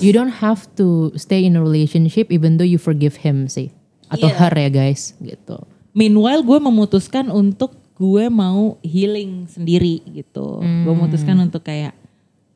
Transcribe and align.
you 0.00 0.10
don't 0.10 0.40
have 0.40 0.64
to 0.74 1.12
stay 1.14 1.44
in 1.44 1.54
a 1.54 1.62
relationship 1.62 2.28
even 2.28 2.56
though 2.56 2.66
you 2.66 2.76
forgive 2.76 3.20
him 3.20 3.46
sih 3.46 3.70
atau 4.08 4.26
Iya. 4.26 4.36
her 4.36 4.54
ya 4.58 4.68
guys 4.68 5.14
gitu. 5.20 5.62
Meanwhile 5.92 6.42
gue 6.42 6.58
memutuskan 6.58 7.28
untuk 7.28 7.76
gue 7.94 8.26
mau 8.26 8.80
healing 8.80 9.44
sendiri 9.46 10.00
gitu. 10.10 10.58
Gue 10.58 10.92
memutuskan 10.92 11.36
untuk 11.38 11.62
kayak 11.62 11.92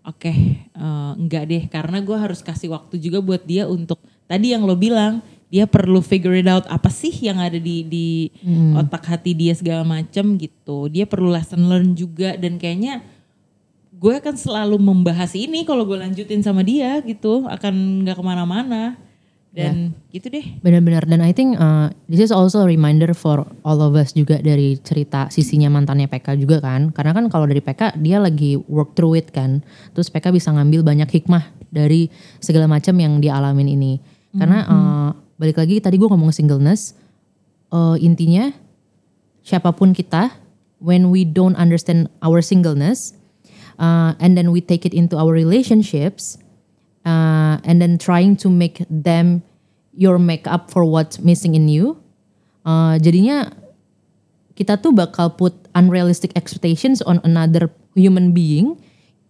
oke 0.02 0.28
eh, 0.28 1.12
enggak 1.16 1.44
deh 1.46 1.62
karena 1.68 2.00
gue 2.00 2.16
harus 2.16 2.40
kasih 2.40 2.72
waktu 2.72 2.96
juga 2.96 3.20
buat 3.20 3.44
dia 3.44 3.64
untuk 3.64 4.00
tadi 4.24 4.52
yang 4.52 4.64
lo 4.64 4.74
bilang 4.74 5.20
dia 5.48 5.70
perlu 5.70 6.02
figure 6.02 6.34
it 6.34 6.50
out 6.50 6.66
apa 6.66 6.90
sih 6.90 7.14
yang 7.14 7.38
ada 7.38 7.54
di 7.56 7.86
di 7.86 8.06
otak 8.74 9.06
hati 9.06 9.38
dia 9.38 9.54
segala 9.54 9.86
macem 9.86 10.34
gitu. 10.34 10.90
Dia 10.90 11.06
perlu 11.06 11.30
lesson 11.30 11.70
learn 11.70 11.94
juga 11.94 12.34
dan 12.34 12.58
kayaknya 12.58 13.06
gue 14.04 14.14
akan 14.20 14.36
selalu 14.36 14.76
membahas 14.76 15.32
ini 15.32 15.64
kalau 15.64 15.88
gue 15.88 15.96
lanjutin 15.96 16.44
sama 16.44 16.60
dia 16.60 17.00
gitu 17.00 17.48
akan 17.48 18.04
nggak 18.04 18.20
ke 18.20 18.24
mana-mana 18.24 19.00
dan 19.54 19.94
gitu 20.10 20.28
deh. 20.28 20.44
Benar-benar 20.60 21.08
dan 21.08 21.22
I 21.22 21.32
think 21.32 21.56
uh, 21.56 21.88
this 22.10 22.20
is 22.20 22.34
also 22.34 22.66
a 22.66 22.68
reminder 22.68 23.16
for 23.16 23.48
all 23.64 23.80
of 23.80 23.96
us 23.96 24.12
juga 24.12 24.42
dari 24.44 24.76
cerita 24.82 25.30
sisinya 25.32 25.72
mantannya 25.72 26.10
PK 26.10 26.36
juga 26.36 26.60
kan. 26.60 26.92
Karena 26.92 27.16
kan 27.16 27.30
kalau 27.32 27.48
dari 27.48 27.64
PK 27.64 27.96
dia 28.02 28.20
lagi 28.20 28.60
work 28.68 28.92
through 28.92 29.16
it 29.16 29.32
kan. 29.32 29.64
Terus 29.96 30.12
PK 30.12 30.34
bisa 30.34 30.52
ngambil 30.52 30.84
banyak 30.84 31.08
hikmah 31.08 31.54
dari 31.72 32.12
segala 32.44 32.68
macam 32.68 32.98
yang 32.98 33.22
dia 33.22 33.38
alamin 33.38 33.72
ini. 33.72 34.02
Karena 34.34 34.58
uh, 34.66 35.08
balik 35.38 35.56
lagi 35.62 35.78
tadi 35.78 35.96
gue 35.96 36.10
ngomong 36.10 36.34
singleness 36.34 36.98
uh, 37.70 37.94
intinya 37.96 38.50
siapa 39.46 39.70
pun 39.70 39.94
kita 39.94 40.34
when 40.82 41.14
we 41.14 41.22
don't 41.22 41.54
understand 41.54 42.10
our 42.20 42.42
singleness 42.42 43.14
uh, 43.78 44.14
and 44.20 44.36
then 44.36 44.52
we 44.52 44.60
take 44.60 44.84
it 44.84 44.94
into 44.94 45.16
our 45.16 45.32
relationships 45.32 46.38
uh, 47.04 47.60
and 47.64 47.80
then 47.80 47.98
trying 47.98 48.36
to 48.36 48.50
make 48.50 48.82
them 48.90 49.42
your 49.94 50.18
makeup 50.18 50.70
for 50.70 50.84
what's 50.84 51.20
missing 51.20 51.54
in 51.54 51.68
you. 51.68 51.96
Uh, 52.66 52.98
jadinya 52.98 53.52
kita 54.54 54.80
tuh 54.80 54.94
bakal 54.94 55.34
put 55.34 55.54
unrealistic 55.74 56.32
expectations 56.34 57.02
on 57.04 57.20
another 57.22 57.70
human 57.94 58.32
being. 58.32 58.78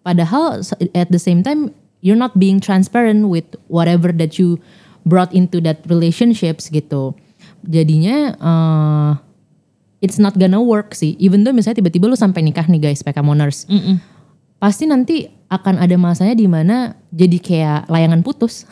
Padahal 0.05 0.61
at 0.93 1.09
the 1.09 1.21
same 1.21 1.43
time 1.43 1.73
you're 2.05 2.19
not 2.19 2.37
being 2.37 2.61
transparent 2.61 3.33
with 3.33 3.49
whatever 3.73 4.13
that 4.13 4.37
you 4.37 4.61
brought 5.05 5.33
into 5.33 5.61
that 5.65 5.81
relationships 5.89 6.69
gitu. 6.69 7.17
Jadinya 7.65 8.37
uh, 8.41 9.17
it's 10.05 10.21
not 10.21 10.37
gonna 10.37 10.61
work 10.61 10.93
sih. 10.93 11.17
Even 11.17 11.45
though 11.45 11.57
misalnya 11.57 11.81
tiba-tiba 11.81 12.13
lu 12.13 12.17
sampai 12.17 12.45
nikah 12.45 12.69
nih 12.69 12.93
guys, 12.93 13.01
PK 13.01 13.25
Moners 13.25 13.65
pasti 14.65 14.89
nanti 14.89 15.29
akan 15.53 15.77
ada 15.77 15.93
masanya 16.01 16.33
di 16.33 16.49
mana 16.49 16.97
jadi 17.13 17.37
kayak 17.37 17.81
layangan 17.93 18.25
putus. 18.25 18.65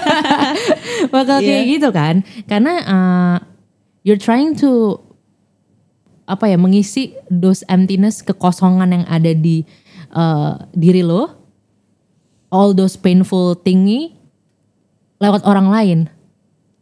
Bakal 1.12 1.44
kayak 1.44 1.64
gitu 1.68 1.88
kan. 1.92 2.24
Karena 2.48 2.74
uh, 2.88 3.36
you're 4.00 4.16
trying 4.16 4.56
to 4.56 4.96
apa 6.24 6.48
ya 6.48 6.56
mengisi 6.56 7.12
those 7.28 7.60
emptiness 7.68 8.24
kekosongan 8.24 8.88
yang 8.88 9.04
ada 9.04 9.36
di 9.36 9.68
uh, 10.16 10.56
diri 10.72 11.04
lo. 11.04 11.28
All 12.48 12.72
those 12.72 12.96
painful 12.96 13.60
thingy 13.60 14.16
lewat 15.20 15.44
orang 15.44 15.68
lain. 15.68 15.98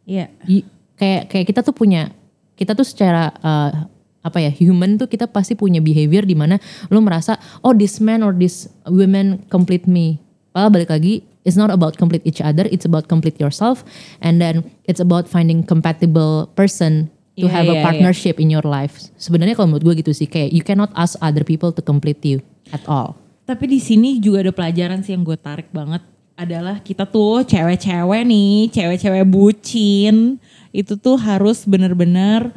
Iya. 0.07 0.31
Y- 0.47 0.63
kayak 0.95 1.27
kayak 1.27 1.45
kita 1.51 1.67
tuh 1.67 1.75
punya 1.75 2.15
kita 2.55 2.71
tuh 2.79 2.87
secara 2.87 3.35
uh, 3.43 3.91
apa 4.19 4.43
ya 4.43 4.51
human 4.51 4.99
tuh 4.99 5.07
kita 5.07 5.31
pasti 5.31 5.55
punya 5.55 5.79
behavior 5.79 6.27
di 6.27 6.35
mana 6.35 6.59
lo 6.91 6.99
merasa 6.99 7.39
oh 7.63 7.71
this 7.71 8.03
man 8.03 8.19
or 8.19 8.35
this 8.35 8.67
woman 8.87 9.39
complete 9.47 9.87
me. 9.87 10.19
Padahal 10.51 10.71
balik 10.75 10.91
lagi 10.91 11.23
it's 11.47 11.55
not 11.55 11.71
about 11.71 11.95
complete 11.95 12.25
each 12.27 12.43
other, 12.43 12.67
it's 12.67 12.83
about 12.83 13.07
complete 13.07 13.39
yourself 13.39 13.87
and 14.19 14.43
then 14.43 14.67
it's 14.85 14.99
about 14.99 15.25
finding 15.31 15.63
compatible 15.63 16.51
person 16.53 17.07
to 17.39 17.47
Iya, 17.47 17.55
have 17.55 17.67
iya, 17.71 17.79
a 17.79 17.85
partnership 17.85 18.35
in 18.37 18.51
your 18.51 18.65
life. 18.67 18.99
Sebenarnya 19.15 19.55
kalau 19.55 19.71
menurut 19.71 19.87
gue 19.87 20.03
gitu 20.03 20.11
sih 20.11 20.27
kayak 20.27 20.51
you 20.51 20.63
cannot 20.63 20.91
ask 20.99 21.15
other 21.23 21.47
people 21.47 21.71
to 21.71 21.79
complete 21.79 22.19
you 22.27 22.43
at 22.75 22.83
all. 22.85 23.15
Tapi 23.47 23.65
di 23.65 23.79
sini 23.79 24.19
juga 24.19 24.45
ada 24.45 24.53
pelajaran 24.53 25.01
sih 25.01 25.15
yang 25.15 25.23
gue 25.23 25.39
tarik 25.39 25.71
banget 25.71 26.03
adalah 26.39 26.79
kita 26.79 27.03
tuh 27.03 27.43
cewek-cewek 27.43 28.23
nih, 28.23 28.71
cewek-cewek 28.71 29.25
bucin 29.27 30.39
itu 30.69 30.93
tuh 30.95 31.17
harus 31.17 31.65
bener-bener 31.65 32.53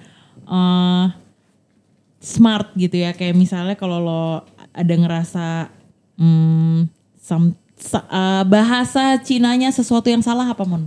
eh, 0.46 1.04
smart 2.22 2.70
gitu 2.74 2.94
ya. 2.96 3.10
Kayak 3.10 3.34
misalnya 3.34 3.74
kalau 3.74 3.98
lo 3.98 4.24
ada 4.70 4.94
ngerasa 4.94 5.68
hmm, 6.16 6.86
some- 7.18 7.58
sa- 7.74 8.06
eh, 8.06 8.42
bahasa 8.46 9.18
Cinanya 9.18 9.68
sesuatu 9.68 10.06
yang 10.06 10.22
salah 10.22 10.46
apa 10.46 10.62
mon? 10.62 10.86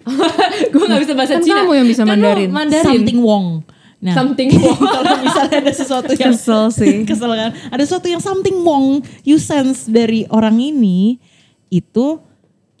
gue 0.72 0.80
gak 0.80 1.02
bisa 1.02 1.12
bahasa 1.12 1.36
Kan 1.36 1.44
kamu 1.44 1.72
yang 1.76 1.88
bisa 1.90 2.02
Kan 2.02 2.16
Mandarin. 2.16 2.48
Mandarin. 2.48 2.86
Something 2.86 3.18
wrong. 3.20 3.48
Nah, 4.00 4.16
Something 4.16 4.48
kalau 4.96 5.12
misalnya 5.20 5.56
ada 5.60 5.72
sesuatu 5.76 6.12
yang 6.16 6.32
Kesel 6.32 6.72
sih. 6.72 6.94
kesel 7.10 7.28
kan 7.28 7.52
ada 7.52 7.82
sesuatu 7.84 8.08
yang 8.08 8.16
something 8.16 8.64
wrong 8.64 9.04
you 9.28 9.36
sense 9.36 9.84
dari 9.84 10.24
orang 10.32 10.56
ini 10.56 11.20
itu 11.68 12.16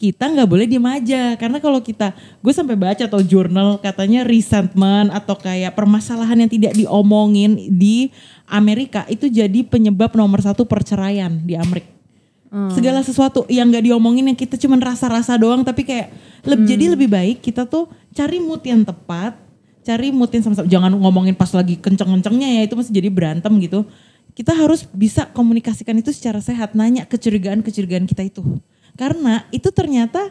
kita 0.00 0.32
nggak 0.32 0.48
boleh 0.48 0.64
diem 0.64 0.86
aja. 0.88 1.36
Karena 1.36 1.60
kalau 1.60 1.84
kita 1.84 2.16
gue 2.40 2.52
sampai 2.56 2.72
baca 2.72 3.04
atau 3.04 3.20
jurnal 3.20 3.76
katanya 3.84 4.24
resentment 4.24 5.12
atau 5.12 5.36
kayak 5.36 5.76
permasalahan 5.76 6.48
yang 6.48 6.50
tidak 6.50 6.72
diomongin 6.72 7.68
di 7.68 8.08
Amerika 8.48 9.04
itu 9.12 9.28
jadi 9.28 9.60
penyebab 9.60 10.16
nomor 10.16 10.40
satu 10.40 10.64
perceraian 10.64 11.30
di 11.44 11.54
Amerika 11.54 12.00
segala 12.50 12.98
sesuatu 13.06 13.46
yang 13.46 13.70
nggak 13.70 13.86
diomongin 13.86 14.26
yang 14.26 14.34
kita 14.34 14.58
cuman 14.58 14.82
rasa-rasa 14.82 15.38
doang 15.38 15.62
tapi 15.62 15.86
kayak 15.86 16.10
leb- 16.42 16.66
jadi 16.66 16.98
lebih 16.98 17.06
baik 17.06 17.46
kita 17.46 17.62
tuh 17.62 17.86
cari 18.10 18.42
mood 18.42 18.58
yang 18.66 18.82
tepat 18.82 19.38
cari 19.86 20.10
mood 20.10 20.34
yang 20.34 20.42
sama-sama 20.42 20.66
jangan 20.66 20.92
ngomongin 20.98 21.38
pas 21.38 21.50
lagi 21.54 21.78
kenceng-kencengnya 21.78 22.58
ya 22.58 22.62
itu 22.66 22.74
masih 22.74 22.92
jadi 22.92 23.08
berantem 23.08 23.54
gitu. 23.62 23.86
Kita 24.30 24.54
harus 24.54 24.86
bisa 24.94 25.26
komunikasikan 25.34 25.94
itu 25.98 26.14
secara 26.14 26.38
sehat 26.38 26.72
nanya 26.78 27.02
kecurigaan-kecurigaan 27.06 28.06
kita 28.06 28.30
itu 28.30 28.42
karena 28.94 29.44
itu 29.50 29.68
ternyata 29.70 30.30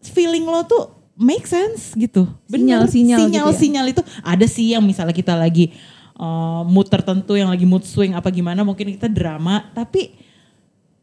feeling 0.00 0.44
lo 0.44 0.62
tuh 0.64 0.92
make 1.16 1.46
sense 1.46 1.94
gitu 1.94 2.26
Bener. 2.50 2.84
Sinyal-sinyal 2.86 3.20
gitu 3.30 3.38
ya. 3.38 3.94
itu 3.94 4.02
ada 4.20 4.46
sih 4.46 4.74
yang 4.74 4.82
misalnya 4.82 5.14
kita 5.14 5.34
lagi 5.38 5.72
uh, 6.18 6.66
mood 6.66 6.90
tertentu 6.90 7.38
yang 7.38 7.50
lagi 7.50 7.64
mood 7.64 7.86
swing 7.86 8.12
apa 8.12 8.28
gimana 8.28 8.66
mungkin 8.66 8.94
kita 8.94 9.06
drama 9.06 9.70
tapi 9.72 10.24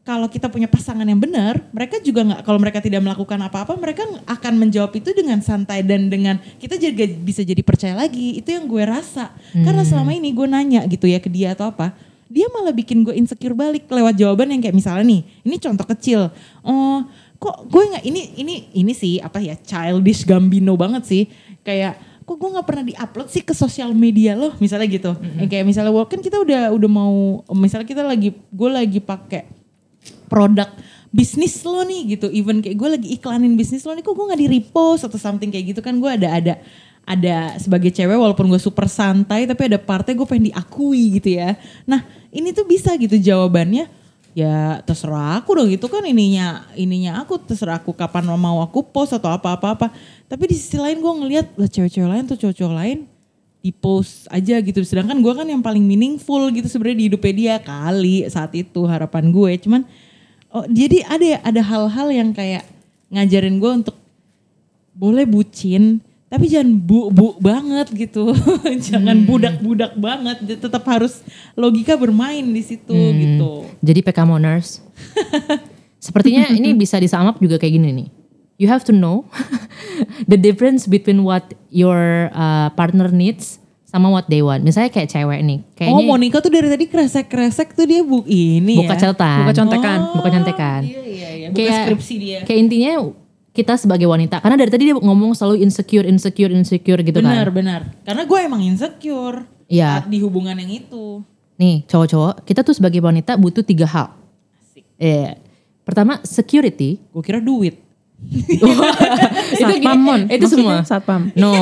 kalau 0.02 0.26
kita 0.26 0.50
punya 0.50 0.66
pasangan 0.66 1.06
yang 1.06 1.22
benar, 1.22 1.62
mereka 1.70 2.02
juga 2.02 2.26
nggak 2.26 2.42
kalau 2.42 2.58
mereka 2.58 2.82
tidak 2.82 3.06
melakukan 3.06 3.38
apa-apa, 3.38 3.78
mereka 3.78 4.02
akan 4.26 4.58
menjawab 4.58 4.90
itu 4.98 5.14
dengan 5.14 5.38
santai 5.38 5.86
dan 5.86 6.10
dengan 6.10 6.42
kita 6.58 6.74
juga 6.74 7.06
bisa 7.22 7.46
jadi 7.46 7.62
percaya 7.62 7.94
lagi. 7.94 8.42
Itu 8.42 8.50
yang 8.50 8.66
gue 8.66 8.82
rasa. 8.82 9.30
Karena 9.54 9.86
selama 9.86 10.10
ini 10.10 10.34
gue 10.34 10.46
nanya 10.50 10.82
gitu 10.90 11.06
ya 11.06 11.22
ke 11.22 11.30
dia 11.30 11.54
atau 11.54 11.70
apa, 11.70 11.94
dia 12.32 12.48
malah 12.48 12.72
bikin 12.72 13.04
gue 13.04 13.12
insecure 13.12 13.52
balik 13.52 13.84
lewat 13.92 14.16
jawaban 14.16 14.48
yang 14.48 14.64
kayak 14.64 14.72
misalnya 14.72 15.04
nih, 15.04 15.20
ini 15.44 15.56
contoh 15.60 15.84
kecil. 15.84 16.32
Oh, 16.64 17.04
kok 17.36 17.68
gue 17.68 17.82
nggak 17.92 18.04
ini 18.08 18.22
ini 18.40 18.54
ini 18.72 18.92
sih 18.96 19.20
apa 19.20 19.36
ya 19.44 19.52
childish 19.60 20.24
gambino 20.24 20.72
banget 20.80 21.04
sih. 21.04 21.22
Kayak 21.60 22.00
kok 22.24 22.40
gue 22.40 22.48
nggak 22.48 22.66
pernah 22.66 22.84
diupload 22.88 23.28
sih 23.28 23.44
ke 23.44 23.52
sosial 23.52 23.92
media 23.92 24.32
loh 24.32 24.56
misalnya 24.56 24.88
gitu. 24.88 25.12
Yang 25.36 25.48
kayak 25.52 25.64
misalnya 25.68 25.92
kan 26.08 26.20
kita 26.24 26.40
udah 26.40 26.72
udah 26.72 26.90
mau 26.90 27.44
misalnya 27.52 27.84
kita 27.84 28.00
lagi 28.00 28.32
gue 28.32 28.70
lagi 28.72 28.98
pakai 29.04 29.44
produk 30.32 30.72
bisnis 31.12 31.60
lo 31.68 31.84
nih 31.84 32.16
gitu 32.16 32.32
even 32.32 32.64
kayak 32.64 32.80
gue 32.80 32.88
lagi 32.88 33.08
iklanin 33.20 33.52
bisnis 33.52 33.84
lo 33.84 33.92
nih 33.92 34.00
kok 34.00 34.16
gue 34.16 34.26
nggak 34.32 34.40
di 34.40 34.48
repost 34.48 35.04
atau 35.04 35.20
something 35.20 35.52
kayak 35.52 35.76
gitu 35.76 35.84
kan 35.84 36.00
gue 36.00 36.08
ada 36.08 36.28
ada 36.32 36.54
ada 37.02 37.58
sebagai 37.58 37.90
cewek 37.90 38.14
walaupun 38.14 38.46
gue 38.46 38.60
super 38.62 38.86
santai 38.86 39.44
tapi 39.44 39.66
ada 39.66 39.78
partai 39.78 40.14
gue 40.14 40.26
pengen 40.26 40.54
diakui 40.54 41.18
gitu 41.18 41.34
ya. 41.34 41.58
Nah 41.82 42.06
ini 42.30 42.54
tuh 42.54 42.66
bisa 42.66 42.94
gitu 42.96 43.18
jawabannya. 43.18 44.00
Ya 44.32 44.80
terserah 44.88 45.44
aku 45.44 45.52
dong 45.52 45.68
gitu 45.68 45.92
kan 45.92 46.00
ininya 46.08 46.64
ininya 46.72 47.20
aku 47.20 47.36
terserah 47.36 47.76
aku 47.76 47.92
kapan 47.92 48.24
mau 48.32 48.64
aku 48.64 48.80
post 48.80 49.12
atau 49.12 49.28
apa 49.28 49.58
apa 49.58 49.66
apa. 49.76 49.86
Tapi 50.30 50.48
di 50.48 50.56
sisi 50.56 50.80
lain 50.80 51.04
gue 51.04 51.12
ngelihat 51.20 51.46
lah 51.58 51.68
cewek-cewek 51.68 52.08
lain 52.08 52.24
tuh 52.24 52.38
cowok-cowok 52.40 52.74
lain 52.80 52.98
di 53.60 53.70
post 53.76 54.24
aja 54.32 54.56
gitu. 54.64 54.80
Sedangkan 54.80 55.20
gue 55.20 55.32
kan 55.36 55.44
yang 55.44 55.60
paling 55.60 55.84
meaningful 55.84 56.48
gitu 56.48 56.64
sebenarnya 56.64 56.96
di 56.96 57.06
hidupnya 57.12 57.34
dia 57.36 57.54
kali 57.60 58.24
saat 58.32 58.56
itu 58.56 58.80
harapan 58.88 59.28
gue 59.28 59.52
cuman 59.68 59.82
oh 60.48 60.64
jadi 60.68 61.04
ada 61.08 61.28
ada 61.44 61.62
hal-hal 61.64 62.08
yang 62.08 62.30
kayak 62.32 62.64
ngajarin 63.12 63.60
gue 63.60 63.70
untuk 63.84 63.96
boleh 64.96 65.24
bucin 65.28 66.00
tapi 66.32 66.48
jangan 66.48 66.72
bu-bu 66.72 67.36
banget 67.36 67.92
gitu 67.92 68.32
jangan 68.88 69.20
budak-budak 69.22 69.92
banget 69.94 70.40
tetap 70.56 70.80
harus 70.82 71.20
logika 71.52 71.92
bermain 71.92 72.40
di 72.42 72.64
situ 72.64 72.96
gitu 72.96 73.68
Jadi 73.78 74.00
PK 74.00 74.18
Moners. 74.24 74.80
Sepertinya 76.00 76.48
ini 76.48 76.72
bisa 76.72 76.96
disamap 76.96 77.36
juga 77.36 77.58
kayak 77.58 77.74
gini 77.76 77.90
nih. 77.92 78.08
You 78.56 78.66
have 78.66 78.82
to 78.86 78.94
know 78.94 79.26
the 80.30 80.34
difference 80.36 80.86
between 80.86 81.22
what 81.22 81.42
your 81.68 82.30
uh, 82.32 82.70
partner 82.72 83.10
needs 83.10 83.58
sama 83.84 84.08
what 84.08 84.26
they 84.26 84.40
want. 84.40 84.62
Misalnya 84.62 84.88
kayak 84.88 85.10
cewek 85.10 85.40
nih, 85.42 85.58
Oh 85.60 85.74
kayaknya 85.76 86.04
Monica 86.06 86.38
tuh 86.40 86.48
dari 86.48 86.66
tadi 86.66 86.86
kresek-kresek 86.86 87.76
tuh 87.76 87.84
dia 87.84 88.00
bu 88.00 88.24
ini 88.24 88.80
buka 88.80 88.96
ya. 88.96 89.00
catatan, 89.04 89.36
Buka 89.44 89.52
contekan. 89.52 89.98
buka 90.16 90.28
contekan. 90.30 90.80
Iya 90.80 91.02
iya 91.04 91.28
iya. 91.28 91.48
Buka 91.50 91.58
Kayak- 91.60 91.84
skripsi 91.86 92.14
dia. 92.16 92.38
Kayak 92.42 92.58
intinya 92.62 92.92
kita 93.52 93.76
sebagai 93.76 94.08
wanita, 94.08 94.40
karena 94.40 94.56
dari 94.56 94.72
tadi 94.72 94.88
dia 94.88 94.96
ngomong 94.96 95.36
selalu 95.36 95.60
insecure, 95.60 96.08
insecure, 96.08 96.48
insecure 96.48 97.00
gitu 97.04 97.20
Benar 97.20 97.52
kan. 97.52 97.54
benar. 97.54 97.80
Karena 98.00 98.22
gue 98.24 98.38
emang 98.40 98.62
insecure. 98.64 99.44
Saat 99.68 100.08
di 100.08 100.20
hubungan 100.24 100.56
yang 100.56 100.72
itu. 100.72 101.20
Nih 101.60 101.84
cowok-cowok, 101.84 102.48
kita 102.48 102.64
tuh 102.64 102.72
sebagai 102.72 103.04
wanita 103.04 103.36
butuh 103.36 103.60
tiga 103.60 103.84
hal. 103.84 104.08
Asik. 104.56 104.84
Iya. 104.96 105.36
Pertama 105.84 106.20
security. 106.24 106.96
Gue 107.12 107.22
kira 107.24 107.40
duit. 107.44 107.76
Satpam 109.58 109.98
mon. 109.98 110.20
itu 110.30 110.46
semua. 110.46 110.80
Maksudnya 110.80 110.86
Satpam. 110.86 111.22
No, 111.34 111.52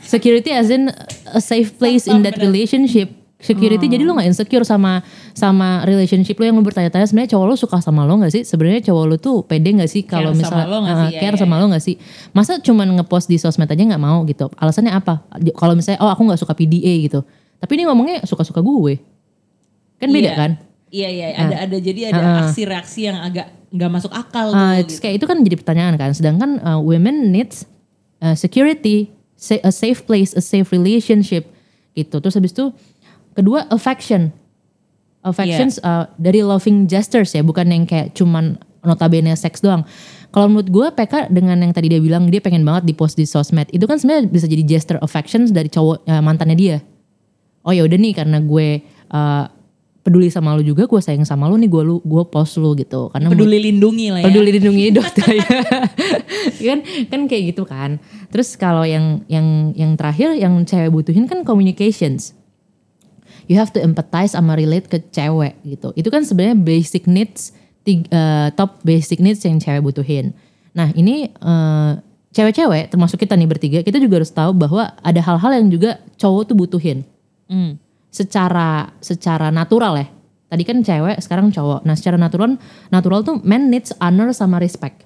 security 0.00 0.54
as 0.54 0.70
in 0.70 0.86
a 1.34 1.40
safe 1.42 1.74
place 1.76 2.06
in 2.06 2.22
that 2.22 2.38
relationship. 2.38 3.10
Security 3.44 3.86
jadi 3.86 4.08
lo 4.08 4.16
nggak 4.16 4.28
insecure 4.32 4.64
sama 4.64 5.04
sama 5.36 5.84
relationship 5.84 6.40
lo 6.40 6.48
yang 6.48 6.56
lo 6.56 6.64
bertanya-tanya 6.64 7.04
sebenarnya 7.04 7.36
cowok 7.36 7.46
lo 7.46 7.54
suka 7.60 7.76
sama 7.84 8.08
lo 8.08 8.16
nggak 8.16 8.32
sih? 8.32 8.42
Sebenarnya 8.48 8.80
cowok 8.88 9.04
lo 9.04 9.16
tuh 9.20 9.44
pede 9.44 9.68
nggak 9.68 9.90
sih 9.92 10.02
kalau 10.02 10.32
misalnya 10.32 10.64
lo 10.64 10.80
nggak 10.80 10.96
uh, 10.96 11.02
sih? 11.04 11.10
Ya, 11.12 11.20
care 11.20 11.36
ya, 11.36 11.40
sama 11.44 11.54
lo 11.60 11.66
nggak 11.68 11.84
sih? 11.84 11.94
Masa 12.32 12.56
cuman 12.58 12.88
ngepost 12.96 13.28
di 13.28 13.36
sosmed 13.36 13.68
aja 13.68 13.76
nggak 13.84 14.00
mau 14.00 14.24
gitu? 14.24 14.48
Alasannya 14.56 14.96
apa? 14.96 15.20
Kalau 15.52 15.76
misalnya 15.76 16.00
oh 16.00 16.08
aku 16.08 16.24
nggak 16.24 16.40
suka 16.40 16.56
PDA 16.56 17.04
gitu, 17.04 17.20
tapi 17.60 17.76
ini 17.76 17.84
ngomongnya 17.84 18.24
suka-suka 18.24 18.64
gue, 18.64 18.96
kan 20.00 20.08
beda 20.08 20.30
Iya. 20.30 20.34
kan? 20.34 20.50
Iya 20.88 21.08
iya. 21.10 21.26
Ada 21.34 21.56
ada 21.66 21.76
jadi 21.76 22.00
ada 22.14 22.22
Ah. 22.22 22.40
aksi 22.46 22.62
reaksi 22.64 23.00
yang 23.10 23.18
agak 23.18 23.50
nggak 23.74 23.90
masuk 23.90 24.14
akal 24.14 24.54
Uh, 24.54 24.78
tuh. 24.78 24.86
it's 24.86 24.96
gitu. 24.96 25.02
kayak 25.02 25.14
itu 25.18 25.26
kan 25.26 25.36
jadi 25.42 25.56
pertanyaan 25.58 25.94
kan. 25.98 26.10
Sedangkan 26.14 26.62
uh, 26.62 26.78
women 26.78 27.34
needs 27.34 27.66
uh, 28.22 28.38
security, 28.38 29.10
a 29.60 29.74
safe 29.74 30.06
place, 30.06 30.30
a 30.32 30.40
safe 30.40 30.70
relationship 30.70 31.50
gitu. 31.92 32.22
Terus 32.22 32.34
habis 32.34 32.54
itu 32.54 32.70
kedua 33.34 33.66
affection. 33.70 34.30
Affections 35.24 35.80
uh, 35.80 36.04
dari 36.20 36.44
loving 36.44 36.84
gestures 36.84 37.32
ya, 37.32 37.40
bukan 37.40 37.64
yang 37.72 37.88
kayak 37.88 38.12
cuman 38.12 38.60
notabene 38.84 39.32
seks 39.32 39.64
doang. 39.64 39.88
Kalau 40.28 40.52
menurut 40.52 40.68
gue 40.68 40.86
PK 40.92 41.32
dengan 41.32 41.56
yang 41.64 41.72
tadi 41.72 41.88
dia 41.88 42.00
bilang 42.02 42.28
dia 42.28 42.44
pengen 42.44 42.60
banget 42.60 42.84
di 42.84 42.92
post 42.92 43.16
di 43.16 43.24
sosmed, 43.24 43.72
itu 43.72 43.88
kan 43.88 43.96
sebenarnya 43.96 44.28
bisa 44.28 44.44
jadi 44.44 44.60
gesture 44.60 45.00
affections 45.00 45.48
dari 45.48 45.72
cowok 45.72 46.04
uh, 46.04 46.20
mantannya 46.20 46.56
dia. 46.58 46.76
Oh 47.64 47.72
ya 47.72 47.88
udah 47.88 47.96
nih 47.96 48.12
karena 48.12 48.36
gue 48.44 48.84
uh, 49.16 49.44
peduli 50.04 50.28
sama 50.28 50.52
lu 50.52 50.60
juga, 50.60 50.84
gue 50.84 51.00
sayang 51.00 51.24
sama 51.24 51.48
lu 51.48 51.56
nih 51.56 51.72
gue 51.72 51.82
lu 51.88 52.04
gue 52.04 52.22
post 52.28 52.60
lu 52.60 52.76
gitu. 52.76 53.08
Karena 53.08 53.32
Peduli 53.32 53.72
lindungi 53.72 54.12
lah 54.12 54.20
ya. 54.20 54.24
peduli 54.28 54.50
lindungi 54.60 54.92
dokter 55.00 55.40
ya 55.40 55.48
kan 56.68 56.78
kan 57.08 57.20
kayak 57.28 57.54
gitu 57.54 57.62
kan 57.68 58.00
terus 58.32 58.56
kalau 58.56 58.84
yang 58.84 59.22
yang 59.28 59.72
yang 59.76 59.92
terakhir 59.96 60.36
yang 60.36 60.64
cewek 60.64 60.90
butuhin 60.92 61.28
kan 61.28 61.44
communications 61.44 62.36
you 63.46 63.54
have 63.54 63.68
to 63.68 63.78
empathize 63.78 64.32
sama 64.32 64.54
relate 64.54 64.86
ke 64.86 64.98
cewek 65.08 65.56
gitu 65.62 65.92
itu 65.94 66.08
kan 66.08 66.22
sebenarnya 66.22 66.56
basic 66.56 67.04
needs 67.04 67.50
tig- 67.80 68.08
eh, 68.08 68.48
top 68.52 68.80
basic 68.80 69.18
needs 69.18 69.40
yang 69.40 69.56
cewek 69.56 69.80
butuhin 69.80 70.32
nah 70.70 70.90
ini 70.90 71.28
eh, 71.28 71.90
cewek-cewek 72.30 72.90
termasuk 72.90 73.16
kita 73.16 73.32
nih 73.32 73.46
bertiga 73.46 73.78
kita 73.80 73.96
juga 73.96 74.18
harus 74.18 74.30
tahu 74.30 74.50
bahwa 74.52 74.90
ada 74.98 75.20
hal-hal 75.20 75.52
yang 75.54 75.68
juga 75.68 75.90
cowok 76.16 76.42
tuh 76.44 76.56
butuhin 76.56 76.98
Hmm. 77.44 77.76
secara 78.08 78.88
secara 78.98 79.52
natural 79.52 80.00
ya. 80.00 80.08
Tadi 80.48 80.62
kan 80.62 80.80
cewek, 80.80 81.20
sekarang 81.20 81.52
cowok. 81.52 81.84
Nah, 81.84 81.92
secara 81.92 82.16
natural 82.16 82.56
natural 82.88 83.20
tuh 83.20 83.36
man 83.42 83.68
needs 83.68 83.92
honor 84.00 84.32
sama 84.32 84.56
respect. 84.56 85.04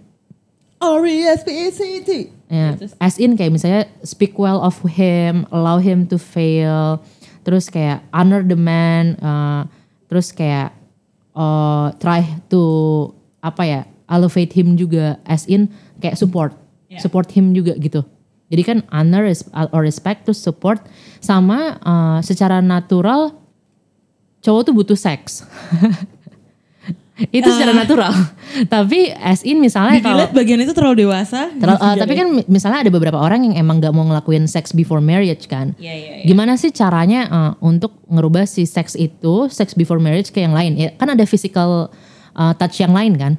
R-E-S-P-E-C-T. 0.79 2.11
Ya, 2.49 2.79
as 2.96 3.19
in 3.19 3.34
kayak 3.34 3.52
misalnya 3.52 3.82
speak 4.00 4.38
well 4.38 4.56
of 4.58 4.79
him, 4.88 5.44
allow 5.50 5.76
him 5.76 6.06
to 6.06 6.17
fail, 6.17 7.02
terus 7.49 7.73
kayak 7.73 8.05
honor 8.12 8.45
the 8.45 8.53
man, 8.53 9.17
uh, 9.25 9.65
terus 10.12 10.29
kayak 10.37 10.77
uh, 11.33 11.89
try 11.97 12.21
to 12.53 12.61
apa 13.41 13.62
ya, 13.65 13.81
elevate 14.05 14.53
him 14.53 14.77
juga, 14.77 15.17
as 15.25 15.49
in 15.49 15.73
kayak 15.97 16.21
support, 16.21 16.53
support 17.00 17.33
him 17.33 17.56
juga 17.56 17.73
gitu. 17.81 18.05
Jadi 18.53 18.62
kan 18.69 18.79
honor 18.93 19.25
or 19.73 19.81
respect 19.81 20.29
terus 20.29 20.45
support 20.45 20.85
sama 21.25 21.81
uh, 21.81 22.21
secara 22.21 22.61
natural 22.61 23.33
cowok 24.44 24.69
tuh 24.69 24.75
butuh 24.77 24.99
seks. 25.01 25.49
Itu 27.35 27.50
secara 27.50 27.75
natural. 27.75 28.15
Tapi 28.75 29.11
as 29.19 29.43
in 29.43 29.59
misalnya 29.59 29.99
kalau 29.99 30.23
Dilihat 30.23 30.38
bagian 30.38 30.61
itu 30.62 30.70
terlalu 30.70 31.03
dewasa. 31.03 31.50
Terlalu- 31.50 31.82
uh, 31.82 31.94
tapi 31.99 32.12
kan 32.15 32.26
mi- 32.31 32.47
misalnya 32.47 32.87
ada 32.87 32.93
beberapa 32.94 33.19
orang 33.19 33.50
yang 33.50 33.55
emang 33.59 33.82
gak 33.82 33.91
mau 33.91 34.06
ngelakuin 34.06 34.47
sex 34.47 34.70
before 34.70 35.03
marriage 35.03 35.50
kan. 35.50 35.75
Iya 35.82 35.94
iya. 35.94 36.12
iya. 36.23 36.26
Gimana 36.31 36.55
sih 36.55 36.70
caranya 36.70 37.26
uh, 37.26 37.53
untuk 37.59 37.99
ngerubah 38.06 38.47
si 38.47 38.65
seks 38.65 38.94
itu, 38.94 39.50
sex 39.50 39.75
before 39.75 39.99
marriage 39.99 40.31
ke 40.31 40.38
yang 40.38 40.55
lain? 40.55 40.79
Ya, 40.79 40.94
kan 40.94 41.11
ada 41.11 41.26
physical 41.26 41.91
uh, 42.38 42.53
touch 42.55 42.79
yang 42.79 42.94
lain 42.94 43.19
kan? 43.19 43.35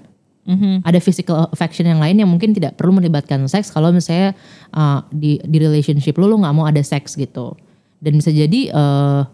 Mhm. 0.50 0.82
Ada 0.82 1.00
physical 1.00 1.46
affection 1.54 1.86
yang 1.86 2.02
lain 2.02 2.18
yang 2.18 2.30
mungkin 2.30 2.52
tidak 2.58 2.74
perlu 2.74 2.98
melibatkan 2.98 3.46
seks 3.46 3.70
kalau 3.70 3.94
misalnya 3.94 4.34
uh, 4.74 5.06
di 5.14 5.38
di 5.46 5.58
relationship 5.62 6.18
lu 6.18 6.26
lu 6.26 6.42
nggak 6.42 6.56
mau 6.58 6.66
ada 6.66 6.82
seks 6.82 7.14
gitu. 7.16 7.54
Dan 8.02 8.18
bisa 8.18 8.34
jadi 8.34 8.74
uh, 8.74 9.30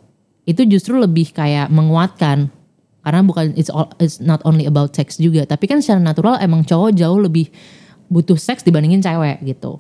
itu 0.46 0.62
justru 0.70 1.00
lebih 1.00 1.32
kayak 1.34 1.72
menguatkan 1.74 2.52
karena 3.06 3.22
bukan 3.22 3.54
it's 3.54 3.70
all 3.70 3.86
it's 4.02 4.18
not 4.18 4.42
only 4.50 4.66
about 4.66 4.90
sex 4.98 5.22
juga, 5.22 5.46
tapi 5.46 5.70
kan 5.70 5.78
secara 5.78 6.02
natural 6.02 6.42
emang 6.42 6.66
cowok 6.66 6.98
jauh 6.98 7.22
lebih 7.22 7.54
butuh 8.10 8.34
seks 8.34 8.66
dibandingin 8.66 9.06
cewek 9.06 9.46
gitu. 9.46 9.78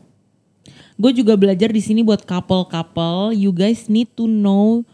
Gue 0.96 1.12
juga 1.12 1.34
belajar 1.34 1.74
di 1.74 1.82
sini 1.82 2.06
buat 2.06 2.22
couple-couple, 2.24 3.34
you 3.34 3.50
guys 3.50 3.90
need 3.90 4.08
to 4.14 4.30
know 4.30 4.86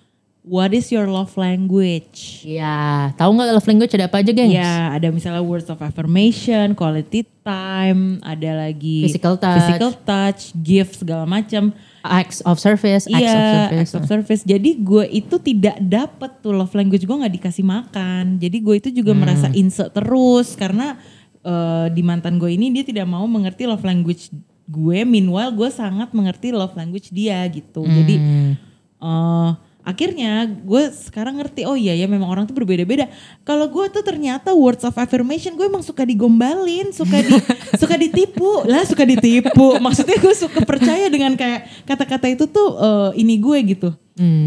what 0.42 0.74
is 0.74 0.90
your 0.90 1.06
love 1.06 1.36
language. 1.38 2.42
Iya, 2.42 3.12
tahu 3.20 3.38
nggak 3.38 3.54
love 3.54 3.68
language 3.70 3.94
ada 3.94 4.10
apa 4.10 4.24
aja, 4.24 4.32
gengs? 4.34 4.56
Ya, 4.58 4.96
ada 4.96 5.08
misalnya 5.14 5.44
words 5.46 5.70
of 5.70 5.78
affirmation, 5.84 6.74
quality 6.74 7.28
time, 7.46 8.18
ada 8.26 8.66
lagi 8.66 9.06
Physical 9.06 9.38
touch. 9.38 9.58
physical 9.62 9.92
touch, 10.02 10.42
gift 10.58 11.04
segala 11.04 11.30
macam. 11.30 11.70
Acts 12.02 12.42
of 12.42 12.58
service, 12.58 13.06
acts 13.06 13.14
of 13.14 13.22
Iya, 13.22 13.30
service. 13.32 13.80
acts 13.80 13.94
of 13.94 14.04
service. 14.06 14.42
Jadi 14.42 14.78
gue 14.78 15.06
itu 15.08 15.38
tidak 15.38 15.78
dapet 15.80 16.32
tuh 16.40 16.52
love 16.52 16.74
language 16.74 17.02
gue 17.02 17.14
nggak 17.16 17.36
dikasih 17.38 17.62
makan. 17.62 18.38
Jadi 18.38 18.58
gue 18.58 18.76
itu 18.78 18.90
juga 18.92 19.14
Hmm. 19.14 19.22
merasa 19.22 19.48
insert 19.54 19.92
terus 19.92 20.54
karena 20.54 20.98
eh, 21.42 21.88
di 21.90 22.02
mantan 22.02 22.38
gue 22.38 22.50
ini 22.50 22.70
dia 22.70 22.82
tidak 22.82 23.06
mau 23.06 23.26
mengerti 23.26 23.66
love 23.66 23.82
language 23.82 24.30
gue. 24.64 25.00
Meanwhile 25.02 25.50
gue 25.52 25.70
sangat 25.70 26.10
mengerti 26.12 26.50
love 26.50 26.74
language 26.74 27.10
dia 27.10 27.42
gitu. 27.48 27.82
Jadi 27.82 28.16
Hmm. 28.18 28.54
Akhirnya 29.82 30.46
gue 30.46 30.84
sekarang 30.94 31.42
ngerti 31.42 31.66
oh 31.66 31.74
iya 31.74 31.98
ya 31.98 32.06
memang 32.06 32.30
orang 32.30 32.46
tuh 32.46 32.54
berbeda-beda. 32.54 33.10
Kalau 33.42 33.66
gue 33.70 33.86
tuh 33.90 34.04
ternyata 34.06 34.54
words 34.54 34.86
of 34.86 34.94
affirmation 34.94 35.58
gue 35.58 35.66
emang 35.66 35.82
suka 35.82 36.06
digombalin, 36.06 36.94
suka 36.94 37.22
di 37.22 37.34
suka 37.82 37.96
ditipu 37.98 38.66
lah, 38.70 38.86
suka 38.86 39.04
ditipu. 39.04 39.82
Maksudnya 39.82 40.18
gue 40.22 40.34
suka 40.38 40.62
percaya 40.62 41.10
dengan 41.10 41.34
kayak 41.34 41.86
kata-kata 41.86 42.30
itu 42.30 42.46
tuh 42.46 42.78
eh, 42.78 43.22
ini 43.22 43.42
gue 43.42 43.58
gitu. 43.74 43.90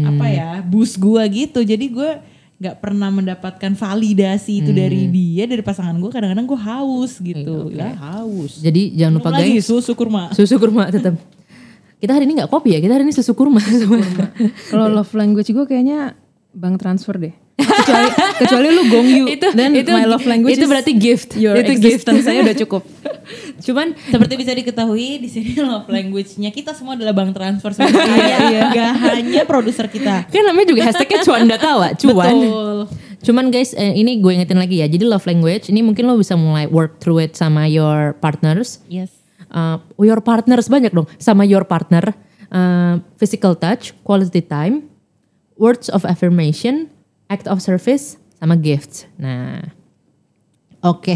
Apa 0.07 0.25
ya 0.31 0.49
boost 0.63 0.95
gue 0.95 1.23
gitu. 1.31 1.59
Jadi 1.59 1.85
gue 1.91 2.11
nggak 2.55 2.79
pernah 2.79 3.11
mendapatkan 3.11 3.75
validasi 3.75 4.63
itu 4.63 4.71
dari 4.71 5.11
dia 5.11 5.43
dari 5.43 5.59
pasangan 5.59 5.99
gue. 5.99 6.07
Kadang-kadang 6.07 6.47
gue 6.47 6.59
haus 6.59 7.19
gitu. 7.19 7.67
Ya 7.75 7.91
haus. 7.99 8.63
Jadi 8.63 8.95
jangan 8.95 9.19
lupa 9.19 9.29
Belum 9.35 9.39
lagi 9.43 9.53
guys, 9.59 9.67
susu 9.67 9.91
kurma. 9.91 10.31
susu 10.31 10.55
kurma 10.55 10.87
tetap. 10.87 11.19
Kita 11.95 12.11
hari 12.11 12.27
ini 12.27 12.43
nggak 12.43 12.51
kopi 12.51 12.75
ya, 12.75 12.79
kita 12.83 12.99
hari 12.99 13.07
ini 13.07 13.13
susu 13.15 13.31
kurma. 13.33 13.63
Kalau 14.71 14.91
love 14.91 15.11
language 15.15 15.49
gue 15.49 15.65
kayaknya 15.65 16.13
bank 16.51 16.79
transfer 16.79 17.15
deh. 17.15 17.35
Kecuali 17.55 18.09
kecuali 18.35 18.67
lu 18.67 18.83
gong 18.91 19.07
you. 19.07 19.25
itu 19.31 19.47
Then 19.55 19.79
itu 19.79 19.87
my 19.87 20.03
love 20.03 20.27
language 20.27 20.59
itu 20.59 20.67
berarti 20.67 20.91
gift. 20.91 21.39
your 21.39 21.55
itu 21.55 21.79
gift. 21.79 22.03
saya 22.03 22.43
udah 22.43 22.55
cukup. 22.67 22.83
Cuman 23.65 23.95
Seperti 24.11 24.33
bisa 24.35 24.51
diketahui 24.51 25.23
di 25.23 25.29
sini 25.31 25.55
love 25.63 25.87
language-nya 25.87 26.51
kita 26.51 26.75
semua 26.75 26.99
adalah 26.99 27.15
bank 27.15 27.31
transfer 27.31 27.71
sebenarnya. 27.71 28.75
Gak 28.75 28.91
hanya 29.15 29.41
produser 29.47 29.87
kita. 29.87 30.27
kan 30.27 30.43
namanya 30.43 30.67
juga 30.75 30.81
hashtagnya 30.91 31.23
cuan 31.23 31.47
udah 31.47 31.59
tawa, 31.59 31.87
cuan. 31.95 32.35
Betul. 32.35 32.77
Cuman 33.25 33.45
guys, 33.49 33.73
eh, 33.73 33.95
ini 33.97 34.19
gue 34.21 34.31
ingetin 34.35 34.59
lagi 34.59 34.83
ya. 34.83 34.87
Jadi 34.91 35.07
love 35.07 35.23
language 35.25 35.71
ini 35.71 35.79
mungkin 35.81 36.05
lo 36.05 36.19
bisa 36.19 36.35
mulai 36.35 36.67
work 36.67 36.99
through 36.99 37.23
it 37.23 37.39
sama 37.39 37.65
your 37.71 38.13
partners. 38.19 38.83
Yes. 38.91 39.24
Uh, 39.49 39.77
your 39.99 40.19
partners 40.19 40.67
banyak 40.67 40.91
dong 40.91 41.07
sama 41.17 41.45
your 41.45 41.63
partner. 41.63 42.13
Uh, 42.45 43.01
physical 43.17 43.57
touch, 43.57 43.91
quality 44.05 44.39
time, 44.39 44.85
words 45.57 45.89
of 45.89 46.05
affirmation, 46.05 46.87
act 47.27 47.49
of 47.49 47.59
service, 47.59 48.15
sama 48.37 48.55
gifts. 48.55 49.09
Nah, 49.17 49.59
oke. 50.79 51.15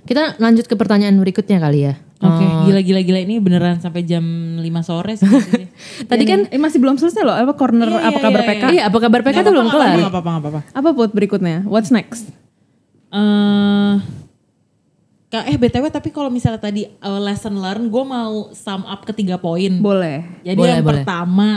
Kita 0.00 0.40
lanjut 0.40 0.64
ke 0.64 0.78
pertanyaan 0.78 1.18
berikutnya 1.20 1.60
kali 1.60 1.90
ya. 1.90 1.94
Oke, 2.20 2.44
Uh, 2.44 2.68
gila-gila-gila 2.68 3.20
ini 3.24 3.40
beneran 3.40 3.80
sampai 3.80 4.04
jam 4.04 4.20
5 4.60 4.64
sore 4.84 5.16
sih. 5.16 5.24
tadi 6.10 6.24
kan, 6.28 6.44
eh 6.52 6.60
masih 6.60 6.76
belum 6.76 7.00
selesai 7.00 7.24
loh. 7.24 7.32
Apa 7.32 7.56
corner 7.56 7.88
Iya, 7.88 8.12
apa 8.12 8.18
iya, 8.20 8.24
kabar 8.24 8.40
iya, 8.40 8.48
PK? 8.48 8.64
iya 8.76 8.82
apa 8.92 8.98
kabar 9.00 9.20
PK 9.24 9.36
tuh 9.40 9.52
belum 9.56 9.68
kelar. 9.72 9.96
Gak 9.96 10.12
apa-apa, 10.12 10.30
gak 10.30 10.42
apa-apa. 10.44 10.60
Apa 10.76 10.88
put 10.92 11.10
berikutnya? 11.16 11.64
What's 11.64 11.88
next? 11.88 12.28
Eh, 13.10 13.92
Kak, 13.98 14.29
eh 15.38 15.54
BTW 15.54 15.94
tapi 15.94 16.10
kalau 16.10 16.26
misalnya 16.26 16.58
tadi 16.58 16.90
uh, 16.98 17.22
lesson 17.22 17.62
learn, 17.62 17.86
gue 17.86 18.04
mau 18.04 18.50
sum 18.50 18.82
up 18.82 19.06
ke 19.06 19.14
tiga 19.14 19.38
poin. 19.38 19.70
Boleh. 19.78 20.26
Jadi 20.42 20.58
Boleh, 20.58 20.70
yang 20.74 20.82
boleh. 20.82 20.94
pertama, 21.06 21.48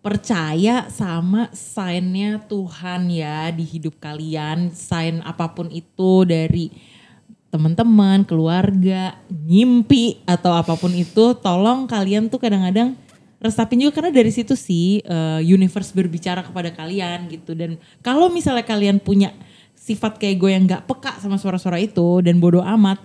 percaya 0.00 0.88
sama 0.88 1.52
sign-nya 1.52 2.40
Tuhan 2.48 3.12
ya 3.12 3.52
di 3.52 3.68
hidup 3.68 4.00
kalian, 4.00 4.72
sign 4.72 5.20
apa 5.20 5.52
pun 5.52 5.68
itu 5.68 6.24
dari 6.24 6.72
teman-teman, 7.52 8.24
keluarga, 8.24 9.20
ngimpi 9.28 10.24
atau 10.24 10.56
apa 10.56 10.72
pun 10.80 10.92
itu, 10.96 11.36
tolong 11.44 11.84
kalian 11.84 12.32
tuh 12.32 12.40
kadang-kadang 12.40 12.96
resapin 13.38 13.78
juga 13.78 14.02
karena 14.02 14.10
dari 14.10 14.32
situ 14.34 14.58
sih 14.58 14.98
uh, 15.06 15.38
universe 15.38 15.94
berbicara 15.94 16.42
kepada 16.42 16.74
kalian 16.74 17.30
gitu 17.30 17.54
dan 17.54 17.78
kalau 18.02 18.26
misalnya 18.26 18.66
kalian 18.66 18.98
punya 18.98 19.30
sifat 19.88 20.20
kayak 20.20 20.36
gue 20.36 20.50
yang 20.52 20.64
nggak 20.68 20.84
peka 20.84 21.16
sama 21.16 21.40
suara-suara 21.40 21.80
itu 21.80 22.20
dan 22.20 22.36
bodoh 22.36 22.60
amat 22.60 23.00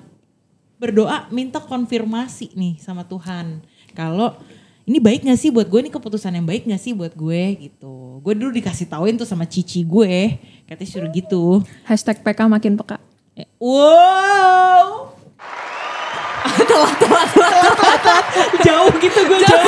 berdoa 0.84 1.32
minta 1.32 1.64
konfirmasi 1.64 2.52
nih 2.60 2.76
sama 2.84 3.08
Tuhan. 3.08 3.64
Kalau 3.96 4.36
ini 4.84 5.00
baik 5.00 5.24
gak 5.24 5.40
sih 5.40 5.48
buat 5.48 5.72
gue? 5.72 5.80
Ini 5.80 5.92
keputusan 5.96 6.36
yang 6.36 6.44
baik 6.44 6.68
gak 6.68 6.82
sih 6.84 6.92
buat 6.92 7.16
gue 7.16 7.72
gitu. 7.72 8.20
Gue 8.20 8.34
dulu 8.36 8.52
dikasih 8.52 8.92
tauin 8.92 9.16
tuh 9.16 9.24
sama 9.24 9.48
cici 9.48 9.88
gue 9.88 10.36
katanya 10.68 10.90
suruh 10.92 11.12
gitu. 11.16 11.64
Hashtag 11.88 12.20
PK 12.20 12.52
makin 12.52 12.76
peka. 12.76 13.00
Eh, 13.40 13.48
wow! 13.64 15.16
Telat 16.68 17.00
telat 17.00 17.30
telat 17.32 17.52
telat 17.80 18.00
telat 18.04 18.26
jauh 18.68 18.92
gitu 19.00 19.20
gue 19.24 19.40
jauh. 19.40 19.64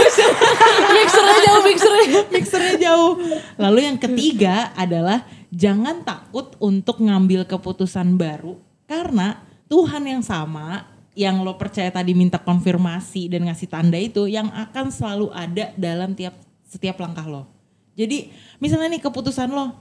Mixernya 0.92 1.38
jauh 1.48 1.62
mixernya. 1.64 2.22
mixernya 2.28 2.76
jauh. 2.76 3.12
Lalu 3.56 3.80
yang 3.88 3.96
ketiga 3.96 4.76
adalah 4.76 5.24
jangan 5.56 6.04
takut 6.04 6.52
untuk 6.60 7.00
ngambil 7.00 7.48
keputusan 7.48 8.20
baru 8.20 8.60
karena 8.84 9.40
Tuhan 9.72 10.04
yang 10.04 10.22
sama 10.22 10.84
yang 11.16 11.42
lo 11.42 11.56
percaya 11.56 11.88
tadi 11.90 12.12
minta 12.12 12.36
konfirmasi 12.36 13.32
dan 13.32 13.48
ngasih 13.48 13.72
tanda 13.72 13.96
itu 13.96 14.28
yang 14.28 14.52
akan 14.52 14.92
selalu 14.92 15.32
ada 15.32 15.72
dalam 15.80 16.12
tiap 16.12 16.36
setiap 16.68 17.00
langkah 17.00 17.24
lo. 17.24 17.48
Jadi 17.96 18.36
misalnya 18.60 19.00
nih 19.00 19.02
keputusan 19.08 19.48
lo, 19.48 19.72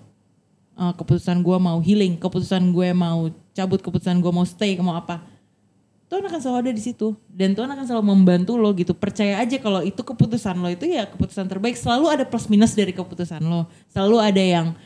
eh, 0.78 0.94
keputusan 0.94 1.42
gue 1.42 1.58
mau 1.58 1.82
healing, 1.82 2.22
keputusan 2.22 2.70
gue 2.70 2.94
mau 2.94 3.34
cabut, 3.50 3.82
keputusan 3.82 4.22
gue 4.22 4.30
mau 4.30 4.46
stay, 4.46 4.78
mau 4.78 4.94
apa, 4.94 5.26
Tuhan 6.06 6.22
akan 6.30 6.38
selalu 6.38 6.58
ada 6.70 6.72
di 6.78 6.82
situ 6.86 7.18
dan 7.26 7.58
Tuhan 7.58 7.66
akan 7.66 7.84
selalu 7.90 8.04
membantu 8.14 8.54
lo 8.54 8.70
gitu. 8.78 8.94
Percaya 8.94 9.42
aja 9.42 9.58
kalau 9.58 9.82
itu 9.82 9.98
keputusan 9.98 10.54
lo 10.62 10.70
itu 10.70 10.86
ya 10.86 11.10
keputusan 11.10 11.50
terbaik. 11.50 11.74
Selalu 11.74 12.06
ada 12.06 12.22
plus 12.22 12.46
minus 12.46 12.78
dari 12.78 12.94
keputusan 12.94 13.42
lo. 13.42 13.66
Selalu 13.90 14.16
ada 14.22 14.38
yang 14.38 14.78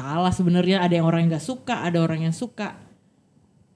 salah 0.00 0.32
sebenarnya, 0.32 0.80
ada 0.80 0.96
yang 0.96 1.04
orang 1.04 1.28
yang 1.28 1.36
gak 1.36 1.44
suka, 1.44 1.84
ada 1.84 2.00
orang 2.00 2.24
yang 2.24 2.32
suka. 2.32 2.80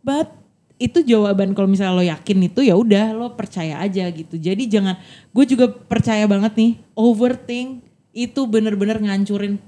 But 0.01 0.33
itu 0.75 1.07
jawaban 1.07 1.55
kalau 1.55 1.71
misalnya 1.71 1.95
lo 1.95 2.05
yakin 2.05 2.51
itu 2.51 2.61
ya 2.67 2.75
udah 2.75 3.15
lo 3.15 3.39
percaya 3.39 3.79
aja 3.79 4.11
gitu. 4.11 4.35
Jadi 4.41 4.67
jangan 4.67 4.99
gue 5.31 5.45
juga 5.47 5.71
percaya 5.71 6.27
banget 6.27 6.59
nih 6.59 6.73
overthink 6.99 7.87
itu 8.11 8.41
bener-bener 8.51 8.99
ngancurin 8.99 9.63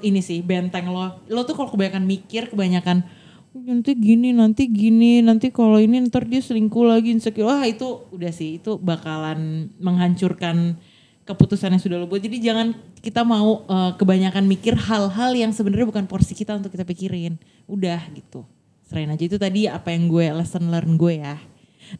ini 0.00 0.20
sih 0.24 0.40
benteng 0.40 0.88
lo. 0.88 1.20
Lo 1.28 1.44
tuh 1.44 1.52
kalau 1.52 1.68
kebanyakan 1.68 2.08
mikir, 2.08 2.48
kebanyakan 2.48 3.04
nanti 3.54 3.94
gini, 3.94 4.34
nanti 4.34 4.66
gini, 4.66 5.22
nanti 5.22 5.52
kalau 5.54 5.78
ini 5.78 6.02
ntar 6.10 6.26
dia 6.26 6.42
selingkuh 6.42 6.88
lagi 6.88 7.14
insecure. 7.14 7.46
Wah 7.46 7.62
itu 7.68 8.08
udah 8.10 8.32
sih 8.32 8.58
itu 8.58 8.80
bakalan 8.80 9.70
menghancurkan 9.78 10.80
keputusan 11.24 11.72
yang 11.72 11.82
sudah 11.82 11.96
lo 12.00 12.06
buat. 12.06 12.20
Jadi 12.20 12.40
jangan 12.40 12.76
kita 13.00 13.24
mau 13.24 13.64
eh, 13.64 13.92
kebanyakan 13.96 14.44
mikir 14.44 14.76
hal-hal 14.76 15.32
yang 15.32 15.50
sebenarnya 15.50 15.88
bukan 15.88 16.04
porsi 16.04 16.36
kita 16.36 16.56
untuk 16.56 16.72
kita 16.72 16.84
pikirin. 16.84 17.40
Udah 17.64 18.00
gitu. 18.12 18.44
Serain 18.84 19.08
aja 19.08 19.24
itu 19.24 19.40
tadi 19.40 19.64
apa 19.64 19.90
yang 19.90 20.06
gue 20.12 20.28
lesson 20.36 20.68
learn 20.68 21.00
gue 21.00 21.24
ya. 21.24 21.40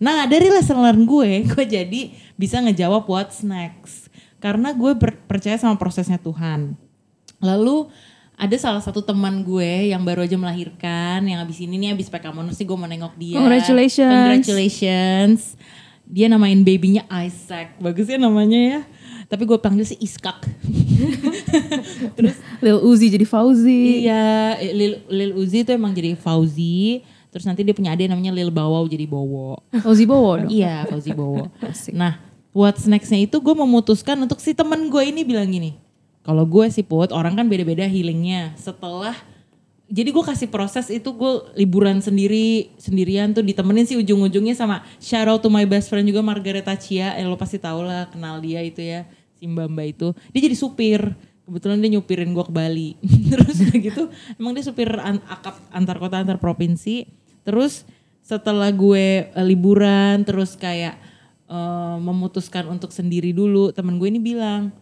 Nah 0.01 0.29
dari 0.29 0.53
lesson 0.53 0.81
learn 0.81 1.09
gue, 1.09 1.43
gue 1.53 1.65
jadi 1.65 2.01
bisa 2.37 2.61
ngejawab 2.61 3.09
what's 3.09 3.41
next. 3.41 4.13
Karena 4.41 4.77
gue 4.77 4.93
percaya 5.25 5.57
sama 5.57 5.81
prosesnya 5.81 6.21
Tuhan. 6.21 6.77
Lalu 7.41 7.89
ada 8.35 8.57
salah 8.59 8.83
satu 8.83 9.01
teman 9.01 9.47
gue 9.47 9.95
yang 9.95 10.03
baru 10.03 10.27
aja 10.27 10.35
melahirkan, 10.35 11.23
yang 11.25 11.41
abis 11.41 11.63
ini 11.65 11.79
nih 11.81 11.95
abis 11.95 12.11
PK 12.11 12.35
Monus 12.35 12.59
sih 12.59 12.67
gue 12.67 12.77
mau 12.77 12.85
nengok 12.85 13.15
dia. 13.17 13.41
Congratulations. 13.41 14.11
Congratulations. 14.13 15.41
Dia 16.05 16.29
namain 16.29 16.61
babynya 16.61 17.09
Isaac, 17.25 17.81
bagus 17.81 18.05
ya 18.05 18.21
namanya 18.21 18.61
ya. 18.61 18.81
Tapi 19.35 19.51
gue 19.51 19.59
panggil 19.59 19.83
si 19.83 19.99
Iskak. 19.99 20.47
Terus 22.15 22.39
Lil 22.63 22.79
Uzi 22.87 23.11
jadi 23.11 23.27
Fauzi. 23.27 24.07
Iya, 24.07 24.55
Lil, 24.63 25.03
Lil 25.11 25.35
Uzi 25.35 25.67
itu 25.67 25.75
emang 25.75 25.91
jadi 25.91 26.15
Fauzi. 26.15 27.03
Terus 27.35 27.43
nanti 27.51 27.67
dia 27.67 27.75
punya 27.75 27.99
adik 27.99 28.07
namanya 28.07 28.31
Lil 28.31 28.55
Bawau 28.55 28.87
jadi 28.87 29.11
Bowo. 29.11 29.59
Fauzi 29.83 30.07
Bowo 30.07 30.39
dong. 30.39 30.55
iya, 30.55 30.87
Fauzi 30.87 31.11
Bowo. 31.11 31.51
Nah, 31.99 32.23
what's 32.55 32.87
nextnya 32.87 33.27
itu 33.27 33.43
gue 33.43 33.55
memutuskan 33.59 34.15
untuk 34.23 34.39
si 34.39 34.55
temen 34.55 34.87
gue 34.87 35.03
ini 35.03 35.27
bilang 35.27 35.51
gini. 35.51 35.75
Kalau 36.23 36.47
gue 36.47 36.71
sih 36.71 36.87
Put, 36.87 37.11
orang 37.11 37.35
kan 37.35 37.51
beda-beda 37.51 37.91
healingnya. 37.91 38.55
Setelah, 38.55 39.19
jadi 39.91 40.15
gue 40.15 40.25
kasih 40.25 40.47
proses 40.47 40.89
itu 40.95 41.11
gue 41.11 41.33
liburan 41.59 41.99
sendiri, 41.99 42.71
sendirian 42.79 43.35
tuh 43.35 43.43
ditemenin 43.43 43.85
sih 43.85 43.99
ujung-ujungnya 43.99 44.55
sama 44.55 44.87
shout 45.03 45.27
out 45.27 45.43
to 45.43 45.51
my 45.51 45.67
best 45.67 45.91
friend 45.91 46.07
juga 46.07 46.23
Margareta 46.23 46.73
Chia. 46.79 47.19
Eh 47.19 47.27
lo 47.27 47.35
pasti 47.35 47.59
tau 47.59 47.83
lah 47.83 48.09
kenal 48.09 48.39
dia 48.39 48.63
itu 48.63 48.79
ya, 48.79 49.05
si 49.45 49.53
Mbak 49.53 49.87
itu. 49.93 50.09
Dia 50.33 50.41
jadi 50.49 50.57
supir. 50.57 51.01
Kebetulan 51.45 51.77
dia 51.85 52.01
nyupirin 52.01 52.33
gue 52.33 52.45
ke 52.49 52.55
Bali. 52.55 52.97
Terus 53.31 53.61
udah 53.61 53.77
gitu 53.77 54.03
emang 54.41 54.57
dia 54.57 54.65
supir 54.65 54.89
an- 54.97 55.21
akap 55.29 55.61
antar 55.69 56.01
kota 56.01 56.25
antar 56.25 56.41
provinsi. 56.41 57.05
Terus 57.45 57.85
setelah 58.25 58.73
gue 58.73 59.29
eh, 59.29 59.45
liburan 59.45 60.25
terus 60.25 60.57
kayak 60.57 60.97
eh, 61.45 61.97
memutuskan 62.01 62.65
untuk 62.73 62.89
sendiri 62.89 63.37
dulu 63.37 63.69
temen 63.77 64.01
gue 64.01 64.09
ini 64.09 64.17
bilang 64.17 64.73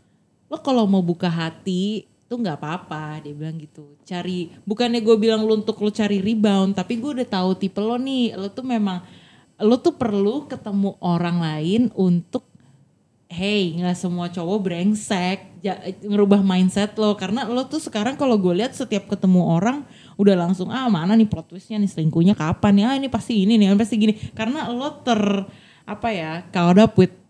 lo 0.47 0.62
kalau 0.62 0.87
mau 0.87 1.02
buka 1.02 1.26
hati 1.26 2.07
tuh 2.31 2.38
nggak 2.38 2.62
apa-apa 2.62 3.26
dia 3.26 3.35
bilang 3.35 3.59
gitu. 3.59 3.99
Cari 4.07 4.54
bukannya 4.62 5.02
gue 5.02 5.16
bilang 5.19 5.42
lo 5.42 5.59
untuk 5.59 5.83
lo 5.83 5.90
cari 5.90 6.23
rebound 6.23 6.78
tapi 6.78 7.02
gue 7.02 7.19
udah 7.19 7.26
tahu 7.26 7.59
tipe 7.59 7.83
lo 7.83 7.99
nih. 7.99 8.38
Lo 8.38 8.54
tuh 8.54 8.62
memang 8.62 9.02
lo 9.59 9.83
tuh 9.83 9.99
perlu 9.99 10.47
ketemu 10.47 10.95
orang 11.02 11.42
lain 11.42 11.83
untuk 11.99 12.51
hey 13.32 13.72
nggak 13.80 13.96
semua 13.96 14.28
cowok 14.28 14.58
brengsek. 14.60 15.38
Ja- 15.64 15.80
ngerubah 16.04 16.44
mindset 16.44 16.92
lo. 17.00 17.16
Karena 17.16 17.48
lo 17.48 17.64
tuh 17.64 17.80
sekarang 17.80 18.20
kalau 18.20 18.36
gue 18.36 18.52
lihat 18.52 18.76
setiap 18.76 19.08
ketemu 19.08 19.40
orang 19.42 19.88
udah 20.20 20.36
langsung 20.36 20.68
ah 20.68 20.86
mana 20.92 21.16
nih 21.16 21.26
plot 21.26 21.48
twistnya 21.48 21.80
nih? 21.80 21.88
Selingkuhnya 21.88 22.36
kapan 22.36 22.74
ya 22.78 22.86
ah, 22.92 22.94
ini 23.00 23.08
pasti 23.08 23.42
ini 23.42 23.56
nih 23.56 23.72
pasti 23.74 23.96
gini 23.96 24.14
karena 24.36 24.68
lo 24.68 25.00
ter 25.00 25.18
apa 25.82 26.08
ya 26.14 26.46
up 26.54 26.94
with 26.94 27.22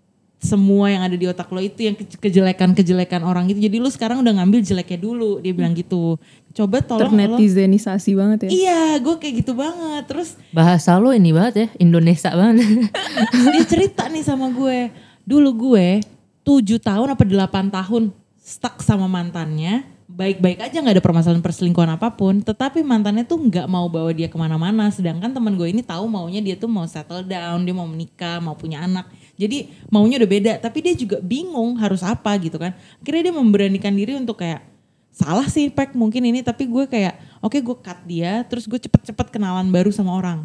semua 0.42 0.90
yang 0.90 1.06
ada 1.06 1.14
di 1.14 1.22
otak 1.30 1.46
lo 1.54 1.62
itu 1.62 1.86
yang 1.86 1.94
ke- 1.94 2.18
kejelekan-kejelekan 2.18 3.22
orang 3.22 3.46
itu 3.46 3.62
jadi 3.62 3.78
lo 3.78 3.86
sekarang 3.86 4.26
udah 4.26 4.42
ngambil 4.42 4.58
jeleknya 4.66 4.98
dulu 4.98 5.38
dia 5.38 5.54
bilang 5.54 5.70
gitu. 5.70 6.18
Coba 6.50 6.82
tolong 6.82 7.14
lo. 7.14 7.38
Ternetizenisasi 7.38 8.10
banget 8.18 8.38
ya. 8.44 8.48
iya 8.50 8.82
gue 8.98 9.14
kayak 9.22 9.46
gitu 9.46 9.54
banget. 9.54 10.02
Terus 10.10 10.34
Bahasa 10.50 10.98
lo 10.98 11.14
ini 11.14 11.30
banget 11.30 11.54
ya, 11.54 11.66
Indonesia 11.78 12.34
banget. 12.34 12.90
dia 13.54 13.64
cerita 13.70 14.10
nih 14.10 14.26
sama 14.26 14.50
gue 14.50 14.90
dulu 15.22 15.70
gue 15.70 16.02
tujuh 16.42 16.82
tahun 16.82 17.14
apa 17.14 17.22
delapan 17.22 17.70
tahun 17.70 18.10
stuck 18.42 18.82
sama 18.82 19.06
mantannya. 19.06 19.86
Baik-baik 20.12 20.60
aja 20.60 20.76
nggak 20.76 21.00
ada 21.00 21.04
permasalahan 21.04 21.40
perselingkuhan 21.40 21.88
apa 21.96 22.12
pun. 22.12 22.44
Tetapi 22.44 22.84
mantannya 22.84 23.24
tuh 23.24 23.40
nggak 23.40 23.64
mau 23.64 23.88
bawa 23.88 24.12
dia 24.12 24.28
ke 24.28 24.36
mana-mana. 24.36 24.92
Sedangkan 24.92 25.32
teman 25.32 25.56
gue 25.56 25.72
ini 25.72 25.80
tahu 25.80 26.04
maunya 26.04 26.44
dia 26.44 26.52
tuh 26.52 26.68
mau 26.68 26.84
settle 26.84 27.24
down 27.24 27.64
dia 27.64 27.72
mau 27.72 27.88
menikah 27.88 28.36
mau 28.44 28.52
punya 28.52 28.84
anak. 28.84 29.08
Jadi 29.40 29.72
maunya 29.88 30.20
udah 30.20 30.28
beda. 30.28 30.52
Tapi 30.60 30.84
dia 30.84 30.92
juga 30.92 31.16
bingung 31.24 31.80
harus 31.80 32.04
apa 32.04 32.36
gitu 32.36 32.60
kan. 32.60 32.76
Akhirnya 33.00 33.32
dia 33.32 33.34
memberanikan 33.34 33.94
diri 33.96 34.12
untuk 34.20 34.44
kayak 34.44 34.60
salah 35.08 35.48
sih 35.48 35.72
Pek 35.72 35.96
mungkin 35.96 36.28
ini. 36.28 36.44
Tapi 36.44 36.68
gue 36.68 36.84
kayak 36.84 37.40
oke 37.40 37.56
gue 37.56 37.76
cut 37.80 37.98
dia 38.04 38.44
terus 38.44 38.68
gue 38.68 38.76
cepet-cepet 38.76 39.32
kenalan 39.32 39.72
baru 39.72 39.88
sama 39.88 40.12
orang 40.12 40.44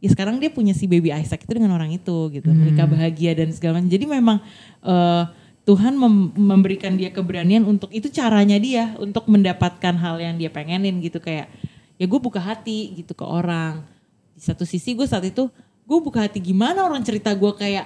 ya 0.00 0.08
sekarang 0.08 0.40
dia 0.40 0.48
punya 0.48 0.72
si 0.72 0.88
baby 0.88 1.12
Isaac 1.12 1.44
itu 1.44 1.52
dengan 1.52 1.76
orang 1.76 1.92
itu 1.92 2.32
gitu 2.32 2.48
menikah 2.50 2.88
bahagia 2.88 3.36
dan 3.36 3.52
segala 3.52 3.78
macam. 3.78 3.92
Jadi 3.92 4.04
memang 4.08 4.38
eh, 4.80 5.24
Tuhan 5.62 5.92
mem- 5.94 6.32
memberikan 6.34 6.96
dia 6.96 7.12
keberanian 7.12 7.62
untuk 7.62 7.92
itu 7.92 8.08
caranya 8.08 8.56
dia 8.56 8.96
untuk 8.96 9.28
mendapatkan 9.28 9.94
hal 9.94 10.16
yang 10.18 10.34
dia 10.40 10.48
pengenin 10.48 10.98
gitu. 11.04 11.20
Kayak 11.20 11.52
ya 12.00 12.08
gue 12.08 12.20
buka 12.20 12.40
hati 12.40 12.96
gitu 12.96 13.12
ke 13.12 13.22
orang. 13.22 13.84
Di 14.32 14.40
satu 14.40 14.64
sisi 14.64 14.96
gue 14.96 15.04
saat 15.04 15.22
itu 15.22 15.52
gue 15.84 15.98
buka 16.00 16.24
hati 16.24 16.40
gimana 16.40 16.80
orang 16.80 17.04
cerita 17.04 17.28
gue 17.36 17.52
kayak 17.52 17.84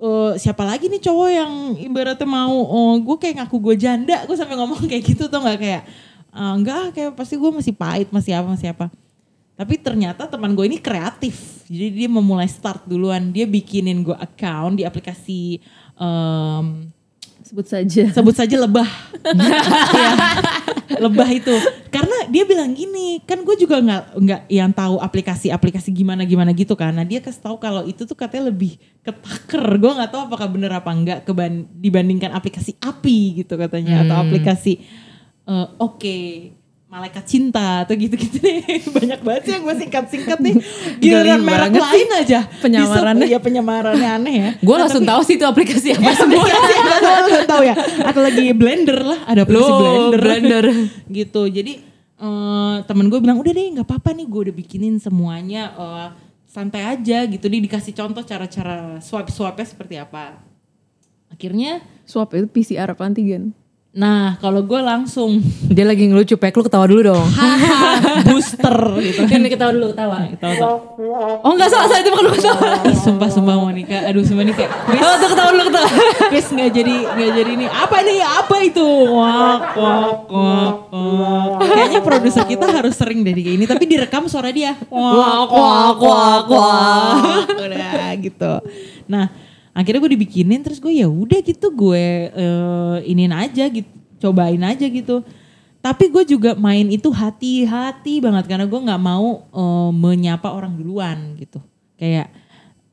eh, 0.00 0.32
siapa 0.40 0.64
lagi 0.64 0.88
nih 0.88 1.02
cowok 1.04 1.28
yang 1.28 1.52
ibaratnya 1.76 2.24
mau 2.24 2.56
oh, 2.56 2.96
gue 2.98 3.16
kayak 3.20 3.44
ngaku 3.44 3.56
gue 3.60 3.74
janda 3.84 4.24
gue 4.24 4.34
sampai 4.34 4.56
ngomong 4.56 4.88
kayak 4.88 5.04
gitu 5.04 5.28
tuh 5.28 5.44
nggak? 5.44 5.58
Kayak 5.60 5.82
"Ah, 6.32 6.56
enggak 6.56 6.96
kayak 6.96 7.12
pasti 7.14 7.36
gue 7.36 7.50
masih 7.52 7.76
pahit 7.76 8.08
masih 8.10 8.32
apa 8.32 8.48
masih 8.48 8.72
apa 8.72 8.88
tapi 9.54 9.78
ternyata 9.78 10.26
teman 10.26 10.50
gue 10.52 10.66
ini 10.66 10.78
kreatif. 10.78 11.62
Jadi 11.70 12.04
dia 12.04 12.08
memulai 12.10 12.50
start 12.50 12.84
duluan. 12.84 13.30
Dia 13.30 13.46
bikinin 13.46 14.02
gue 14.02 14.16
account 14.18 14.76
di 14.76 14.82
aplikasi 14.82 15.62
em, 15.94 16.90
Sebut 17.44 17.68
saja. 17.68 18.08
sebut 18.10 18.34
saja 18.34 18.56
lebah. 18.56 18.88
Iya. 19.94 20.12
lebah 21.00 21.26
itu 21.32 21.54
karena 21.88 22.28
dia 22.28 22.44
bilang 22.44 22.76
gini 22.76 23.18
kan 23.24 23.40
gue 23.40 23.56
juga 23.56 23.80
nggak 23.80 24.02
nggak 24.20 24.40
yang 24.52 24.68
tahu 24.70 25.00
aplikasi-aplikasi 25.00 25.90
gimana 25.90 26.28
gimana 26.28 26.52
gitu 26.52 26.76
kan 26.76 26.92
nah 26.92 27.02
dia 27.02 27.24
kasih 27.24 27.40
tahu 27.40 27.56
kalau 27.56 27.88
itu 27.88 28.04
tuh 28.04 28.12
katanya 28.12 28.52
lebih 28.52 28.76
ketaker 29.00 29.64
gue 29.80 29.92
nggak 29.96 30.10
tahu 30.12 30.22
apakah 30.28 30.46
bener 30.46 30.70
apa 30.70 30.90
enggak 30.92 31.18
keban 31.24 31.64
dibandingkan 31.72 32.36
aplikasi 32.36 32.76
api 32.78 33.42
gitu 33.42 33.56
katanya 33.56 34.04
atau 34.04 34.16
aplikasi 34.28 34.84
eh, 35.48 35.66
oke 35.80 36.18
malaikat 36.94 37.26
cinta 37.26 37.82
atau 37.82 37.98
gitu-gitu 37.98 38.38
nih. 38.38 38.62
Banyak 39.02 39.20
banget 39.26 39.42
sih 39.42 39.52
yang 39.58 39.66
gue 39.66 39.76
singkat-singkat 39.82 40.38
nih. 40.38 40.54
Giliran 41.02 41.42
merek 41.42 41.74
lain 41.74 42.08
aja. 42.22 42.46
Penyamarannya. 42.62 43.26
Bisa- 43.26 43.34
ya 43.34 43.38
penyamarannya 43.42 44.08
aneh 44.14 44.34
ya. 44.38 44.50
Gue 44.62 44.76
langsung 44.78 45.02
tahu 45.02 45.20
sih 45.26 45.34
itu 45.34 45.42
aplikasi 45.42 45.98
apa 45.98 46.14
semua. 46.14 46.46
aplikasi 46.46 46.74
apa 46.78 46.94
lo 47.02 47.26
nggak 47.34 47.48
tahu 47.50 47.62
ya. 47.66 47.74
Atau 48.06 48.20
lagi 48.22 48.44
blender 48.54 48.98
lah. 49.02 49.18
Ada 49.26 49.42
aplikasi 49.42 49.72
Loh, 49.74 49.80
blender. 49.82 50.20
blender. 50.22 50.64
gitu. 51.18 51.42
Jadi 51.50 51.72
eh, 52.22 52.76
temen 52.86 53.06
gue 53.10 53.18
bilang 53.18 53.42
udah 53.42 53.50
deh 53.50 53.66
nggak 53.74 53.86
apa-apa 53.90 54.14
nih 54.14 54.26
gue 54.30 54.40
udah 54.46 54.54
bikinin 54.54 54.94
semuanya 55.02 55.74
eh, 55.74 56.08
santai 56.46 56.86
aja 56.86 57.26
gitu. 57.26 57.50
Dia 57.50 57.58
dikasih 57.58 57.90
contoh 57.90 58.22
cara-cara 58.22 59.02
swipe 59.02 59.34
swapnya 59.34 59.66
seperti 59.66 59.98
apa. 59.98 60.38
Akhirnya 61.34 61.82
Swab 62.06 62.30
itu 62.36 62.46
PCR 62.46 62.94
apa 62.94 63.02
antigen? 63.02 63.56
Nah 63.94 64.34
kalau 64.42 64.66
gue 64.66 64.80
langsung. 64.82 65.38
Dia 65.70 65.86
lagi 65.86 66.10
ngelucu 66.10 66.34
pek. 66.34 66.50
Lu 66.58 66.66
ketawa 66.66 66.90
dulu 66.90 67.14
dong. 67.14 67.26
booster 68.26 68.76
gitu. 68.98 69.22
Ini 69.30 69.46
ketawa 69.46 69.70
dulu, 69.70 69.94
ketawa. 69.94 70.18
tahu 70.34 70.52
Oh 71.46 71.50
enggak 71.54 71.70
salah, 71.70 71.86
salah 71.86 72.02
itu 72.02 72.10
bukan 72.10 72.24
lu 72.26 72.32
ketawa. 72.34 72.68
Sumpah 73.06 73.28
sumpah 73.30 73.54
Monica. 73.54 73.98
Aduh 74.10 74.26
sumpah 74.26 74.44
nih 74.50 74.54
kayak 74.58 74.70
Chris. 74.90 75.00
Oh 75.00 75.14
tuh 75.22 75.28
ketawa 75.30 75.48
dulu, 75.54 75.62
ketawa. 75.70 75.88
Chris 76.26 76.46
nggak 76.50 76.70
jadi 76.74 76.96
nggak 77.14 77.30
jadi 77.38 77.50
ini. 77.54 77.66
Apa 77.70 77.96
nih 78.02 78.18
apa 78.26 78.56
itu? 78.66 78.86
Wak 79.14 79.62
wak 79.78 80.12
wak 80.26 80.76
wak 80.90 81.58
kayaknya 81.62 82.00
produser 82.02 82.44
kita 82.50 82.66
harus 82.66 82.94
sering 82.98 83.22
deh 83.22 83.30
kayak 83.30 83.54
ini 83.54 83.64
tapi 83.70 83.84
direkam 83.86 84.26
suara 84.26 84.50
dia. 84.50 84.74
Wak 84.90 85.50
wak 85.54 85.98
wak 86.02 86.46
wak 86.50 87.46
udah 87.54 88.10
gitu. 88.18 88.52
Nah 89.06 89.53
akhirnya 89.74 90.00
gue 90.00 90.12
dibikinin 90.16 90.62
terus 90.62 90.78
gue 90.78 90.94
ya 90.94 91.10
udah 91.10 91.40
gitu 91.42 91.68
gue 91.74 92.30
eh, 92.30 92.96
inin 93.10 93.34
aja 93.34 93.66
gitu 93.68 93.90
cobain 94.22 94.62
aja 94.62 94.86
gitu 94.86 95.20
tapi 95.84 96.08
gue 96.08 96.24
juga 96.24 96.56
main 96.56 96.88
itu 96.88 97.12
hati-hati 97.12 98.24
banget 98.24 98.48
karena 98.48 98.64
gue 98.64 98.80
nggak 98.80 99.02
mau 99.02 99.44
eh, 99.50 99.90
menyapa 99.92 100.48
orang 100.48 100.72
duluan 100.78 101.36
gitu 101.36 101.60
kayak 101.98 102.30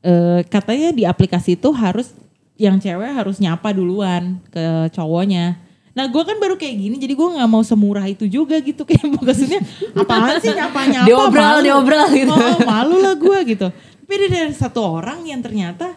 eh, 0.02 0.40
katanya 0.50 0.90
di 0.92 1.02
aplikasi 1.06 1.54
itu 1.56 1.70
harus 1.72 2.12
yang 2.60 2.76
cewek 2.78 3.10
harus 3.10 3.40
nyapa 3.40 3.74
duluan 3.74 4.38
ke 4.52 4.92
cowoknya. 4.94 5.58
Nah 5.92 6.08
gue 6.08 6.22
kan 6.24 6.36
baru 6.40 6.56
kayak 6.56 6.76
gini 6.78 6.96
jadi 6.96 7.12
gue 7.12 7.28
nggak 7.36 7.50
mau 7.50 7.60
semurah 7.64 8.04
itu 8.06 8.24
juga 8.30 8.56
gitu 8.60 8.84
kayak 8.88 9.02
maksudnya 9.18 9.60
apaan 9.96 10.38
sih 10.40 10.52
nyapa 10.52 10.80
nyapa 10.88 11.06
Diobral, 11.08 11.56
diobral 11.64 12.06
gitu. 12.12 12.32
Oh, 12.32 12.58
malu 12.62 13.02
lah 13.02 13.14
gue 13.16 13.38
gitu. 13.56 13.68
Tapi 13.72 14.14
dari 14.28 14.52
satu 14.52 14.80
orang 14.84 15.24
yang 15.24 15.40
ternyata 15.40 15.96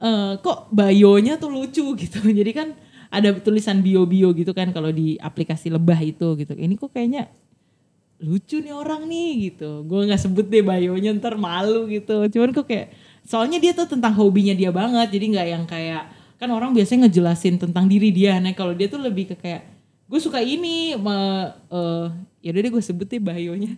eh, 0.00 0.32
kok 0.40 0.72
bayonya 0.74 1.38
tuh 1.38 1.50
lucu 1.52 1.84
gitu. 2.02 2.18
Jadi 2.24 2.50
kan 2.54 2.68
ada 3.14 3.30
tulisan 3.38 3.78
bio-bio 3.78 4.34
gitu 4.34 4.50
kan 4.50 4.74
kalau 4.74 4.90
di 4.90 5.14
aplikasi 5.22 5.70
lebah 5.70 5.98
itu 6.02 6.34
gitu. 6.34 6.54
Ini 6.54 6.74
kok 6.74 6.90
kayaknya 6.90 7.30
lucu 8.22 8.58
nih 8.58 8.74
orang 8.74 9.06
nih 9.06 9.52
gitu. 9.52 9.86
Gue 9.86 10.06
nggak 10.06 10.20
sebut 10.22 10.46
deh 10.46 10.64
bayonya 10.64 11.14
ntar 11.18 11.38
malu 11.38 11.86
gitu. 11.90 12.26
Cuman 12.30 12.50
kok 12.50 12.66
kayak 12.66 12.90
soalnya 13.22 13.62
dia 13.62 13.76
tuh 13.76 13.86
tentang 13.86 14.14
hobinya 14.18 14.54
dia 14.56 14.74
banget. 14.74 15.14
Jadi 15.14 15.24
nggak 15.34 15.46
yang 15.46 15.64
kayak 15.68 16.02
kan 16.38 16.50
orang 16.50 16.74
biasanya 16.74 17.06
ngejelasin 17.06 17.62
tentang 17.62 17.86
diri 17.86 18.10
dia. 18.10 18.38
Nah 18.42 18.50
kalau 18.56 18.74
dia 18.74 18.90
tuh 18.90 18.98
lebih 18.98 19.30
ke 19.30 19.36
kayak 19.38 19.62
gue 20.04 20.20
suka 20.20 20.42
ini, 20.42 20.98
me, 20.98 21.16
eh, 21.70 22.06
ya 22.44 22.52
udah 22.52 22.60
deh 22.60 22.70
gue 22.70 22.84
sebut 22.84 23.08
deh 23.08 23.16
bayonya. 23.16 23.72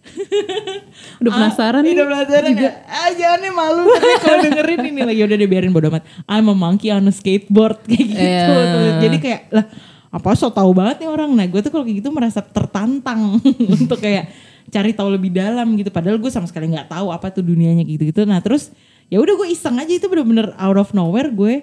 Udah 1.23 1.31
penasaran 1.31 1.81
Ah, 1.81 1.87
nih. 1.87 1.93
Udah 1.95 2.07
penasaran 2.11 2.51
ya. 2.51 2.73
Ah 2.83 3.11
jangan 3.15 3.39
nih 3.39 3.53
malu 3.55 3.83
tapi 3.87 4.15
kalau 4.19 4.39
dengerin 4.43 4.81
ini 4.91 5.01
lagi 5.05 5.21
udah 5.23 5.37
deh 5.39 5.47
biarin 5.47 5.71
bodo 5.71 5.87
amat. 5.87 6.03
I'm 6.27 6.51
a 6.51 6.57
monkey 6.57 6.91
on 6.91 7.07
a 7.07 7.15
skateboard 7.15 7.79
kayak 7.91 8.07
gitu. 8.11 8.23
Iya. 8.27 8.99
Jadi 9.07 9.17
kayak 9.23 9.41
lah 9.55 9.65
apa 10.11 10.29
so 10.35 10.51
tahu 10.51 10.75
banget 10.75 11.07
nih 11.07 11.09
orang. 11.09 11.31
Nah 11.31 11.47
gue 11.47 11.61
tuh 11.63 11.71
kalau 11.71 11.87
kayak 11.87 12.03
gitu 12.03 12.11
merasa 12.11 12.43
tertantang 12.43 13.39
untuk 13.79 14.03
kayak 14.03 14.35
cari 14.67 14.91
tahu 14.91 15.15
lebih 15.15 15.31
dalam 15.31 15.79
gitu. 15.79 15.95
Padahal 15.95 16.19
gue 16.19 16.31
sama 16.33 16.51
sekali 16.51 16.67
nggak 16.67 16.91
tahu 16.91 17.15
apa 17.15 17.31
tuh 17.31 17.47
dunianya 17.47 17.87
gitu-gitu. 17.87 18.27
Nah 18.27 18.43
terus 18.43 18.75
ya 19.07 19.23
udah 19.23 19.37
gue 19.37 19.49
iseng 19.55 19.79
aja 19.79 19.93
itu 19.95 20.11
bener-bener 20.11 20.51
out 20.59 20.75
of 20.75 20.91
nowhere 20.91 21.31
gue 21.31 21.63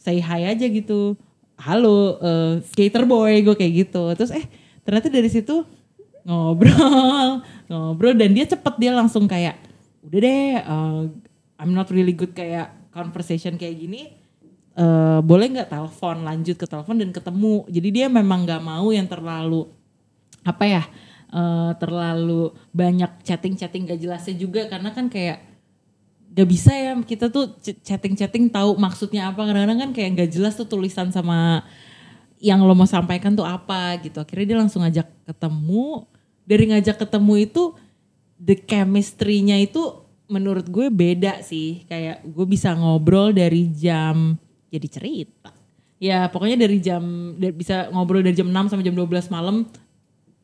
say 0.00 0.16
hi 0.16 0.48
aja 0.48 0.64
gitu. 0.64 1.12
Halo 1.60 2.16
eh, 2.22 2.52
skater 2.72 3.04
boy 3.04 3.36
gue 3.42 3.52
kayak 3.52 3.72
gitu. 3.84 4.16
Terus 4.16 4.32
eh 4.32 4.48
ternyata 4.80 5.12
dari 5.12 5.28
situ 5.28 5.66
ngobrol 6.28 7.40
ngobrol 7.72 8.12
dan 8.12 8.36
dia 8.36 8.44
cepet 8.44 8.74
dia 8.76 8.92
langsung 8.92 9.24
kayak 9.24 9.56
udah 10.04 10.18
deh 10.20 10.44
uh, 10.60 11.02
I'm 11.58 11.72
not 11.74 11.88
really 11.90 12.12
good 12.14 12.36
kayak 12.36 12.70
conversation 12.94 13.58
kayak 13.58 13.76
gini. 13.78 14.14
Eh, 14.78 15.20
boleh 15.26 15.46
nggak 15.50 15.74
telepon 15.74 16.22
lanjut 16.22 16.54
ke 16.54 16.66
telepon 16.70 17.02
dan 17.02 17.10
ketemu. 17.10 17.66
Jadi 17.66 17.88
dia 17.90 18.06
memang 18.06 18.46
nggak 18.46 18.62
mau 18.62 18.94
yang 18.94 19.10
terlalu 19.10 19.66
apa 20.46 20.64
ya 20.64 20.82
eh, 21.34 21.70
terlalu 21.82 22.54
banyak 22.70 23.10
chatting-chatting 23.26 23.90
gak 23.90 23.98
jelasnya 23.98 24.34
juga. 24.38 24.70
Karena 24.70 24.94
kan 24.94 25.10
kayak 25.10 25.42
gak 26.30 26.48
bisa 26.48 26.70
ya 26.70 26.94
kita 27.02 27.26
tuh 27.26 27.58
ch- 27.58 27.82
chatting-chatting 27.82 28.46
tahu 28.54 28.78
maksudnya 28.78 29.34
apa. 29.34 29.42
Kadang-kadang 29.42 29.90
kan 29.90 29.90
kayak 29.90 30.10
gak 30.14 30.30
jelas 30.30 30.54
tuh 30.54 30.70
tulisan 30.70 31.10
sama 31.10 31.66
yang 32.38 32.62
lo 32.62 32.70
mau 32.78 32.86
sampaikan 32.86 33.34
tuh 33.34 33.42
apa 33.42 33.98
gitu. 33.98 34.22
Akhirnya 34.22 34.46
dia 34.54 34.58
langsung 34.62 34.86
ngajak 34.86 35.10
ketemu 35.26 36.06
dari 36.48 36.72
ngajak 36.72 36.96
ketemu 37.04 37.44
itu 37.44 37.76
the 38.40 38.56
chemistry-nya 38.56 39.60
itu 39.60 40.08
menurut 40.32 40.64
gue 40.64 40.88
beda 40.88 41.44
sih. 41.44 41.84
Kayak 41.84 42.24
gue 42.24 42.46
bisa 42.48 42.72
ngobrol 42.72 43.36
dari 43.36 43.68
jam 43.68 44.40
jadi 44.72 44.88
cerita. 44.88 45.52
Ya 46.00 46.30
pokoknya 46.32 46.56
dari 46.56 46.80
jam 46.80 47.34
bisa 47.52 47.92
ngobrol 47.92 48.24
dari 48.24 48.32
jam 48.32 48.48
6 48.48 48.72
sampai 48.72 48.86
jam 48.86 48.96
12 48.96 49.28
malam 49.28 49.68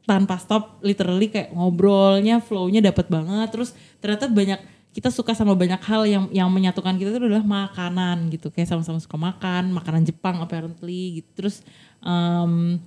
tanpa 0.04 0.36
stop 0.36 0.84
literally 0.84 1.32
kayak 1.32 1.56
ngobrolnya 1.56 2.44
flow-nya 2.44 2.84
dapat 2.84 3.08
banget. 3.08 3.48
Terus 3.48 3.72
ternyata 4.04 4.28
banyak 4.28 4.60
kita 4.92 5.08
suka 5.08 5.32
sama 5.32 5.56
banyak 5.56 5.80
hal 5.88 6.04
yang 6.04 6.24
yang 6.30 6.52
menyatukan 6.52 6.94
kita 7.00 7.16
itu 7.16 7.18
adalah 7.22 7.46
makanan 7.46 8.28
gitu. 8.28 8.52
Kayak 8.52 8.76
sama-sama 8.76 9.00
suka 9.00 9.16
makan 9.16 9.72
makanan 9.72 10.04
Jepang 10.04 10.42
apparently 10.44 11.22
gitu. 11.22 11.30
Terus 11.32 11.64
em, 12.04 12.82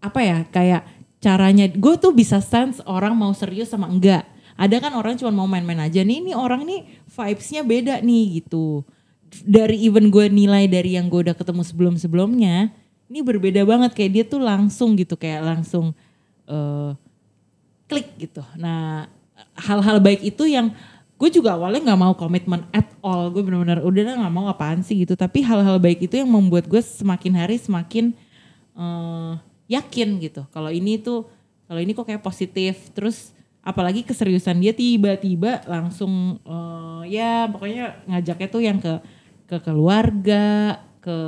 apa 0.00 0.20
ya 0.24 0.38
kayak 0.48 0.99
caranya 1.20 1.68
gue 1.68 1.94
tuh 2.00 2.12
bisa 2.16 2.40
sense 2.40 2.80
orang 2.88 3.12
mau 3.12 3.30
serius 3.36 3.70
sama 3.70 3.86
enggak 3.86 4.24
ada 4.56 4.76
kan 4.76 4.92
orang 4.96 5.16
cuma 5.16 5.32
mau 5.32 5.48
main-main 5.48 5.88
aja 5.88 6.00
nih 6.00 6.20
ini 6.24 6.32
orang 6.32 6.64
nih 6.64 6.84
vibes-nya 7.08 7.62
beda 7.64 7.94
nih 8.00 8.42
gitu 8.42 8.84
dari 9.46 9.78
even 9.86 10.10
gue 10.10 10.26
nilai 10.26 10.66
dari 10.66 10.98
yang 10.98 11.06
gue 11.06 11.30
udah 11.30 11.36
ketemu 11.36 11.62
sebelum-sebelumnya 11.62 12.74
ini 13.10 13.20
berbeda 13.26 13.62
banget 13.66 13.90
kayak 13.94 14.10
dia 14.14 14.24
tuh 14.26 14.42
langsung 14.42 14.94
gitu 14.94 15.18
kayak 15.18 15.42
langsung 15.42 15.90
eh, 16.46 16.90
klik 17.90 18.14
gitu. 18.18 18.42
Nah 18.54 19.10
hal-hal 19.58 19.98
baik 19.98 20.22
itu 20.22 20.46
yang 20.46 20.70
gue 21.18 21.28
juga 21.28 21.58
awalnya 21.58 21.90
nggak 21.90 22.00
mau 22.00 22.14
komitmen 22.14 22.62
at 22.70 22.86
all. 23.02 23.30
Gue 23.34 23.42
benar-benar 23.42 23.82
udah 23.82 24.22
nggak 24.22 24.34
mau 24.34 24.46
apaan 24.46 24.86
sih 24.86 25.02
gitu. 25.02 25.18
Tapi 25.18 25.42
hal-hal 25.42 25.82
baik 25.82 26.06
itu 26.06 26.22
yang 26.22 26.30
membuat 26.30 26.70
gue 26.70 26.78
semakin 26.78 27.32
hari 27.34 27.58
semakin 27.58 28.14
eh, 28.78 29.32
yakin 29.70 30.18
gitu. 30.18 30.42
Kalau 30.50 30.68
ini 30.74 30.98
tuh 30.98 31.30
kalau 31.70 31.78
ini 31.78 31.94
kok 31.94 32.10
kayak 32.10 32.26
positif. 32.26 32.90
Terus 32.90 33.30
apalagi 33.62 34.02
keseriusan 34.02 34.58
dia 34.58 34.74
tiba-tiba 34.74 35.62
langsung 35.70 36.42
eh, 36.42 37.02
ya 37.14 37.46
pokoknya 37.46 38.10
ngajaknya 38.10 38.48
tuh 38.50 38.62
yang 38.66 38.78
ke 38.82 38.98
ke 39.46 39.56
keluarga, 39.62 40.78
ke 40.98 41.18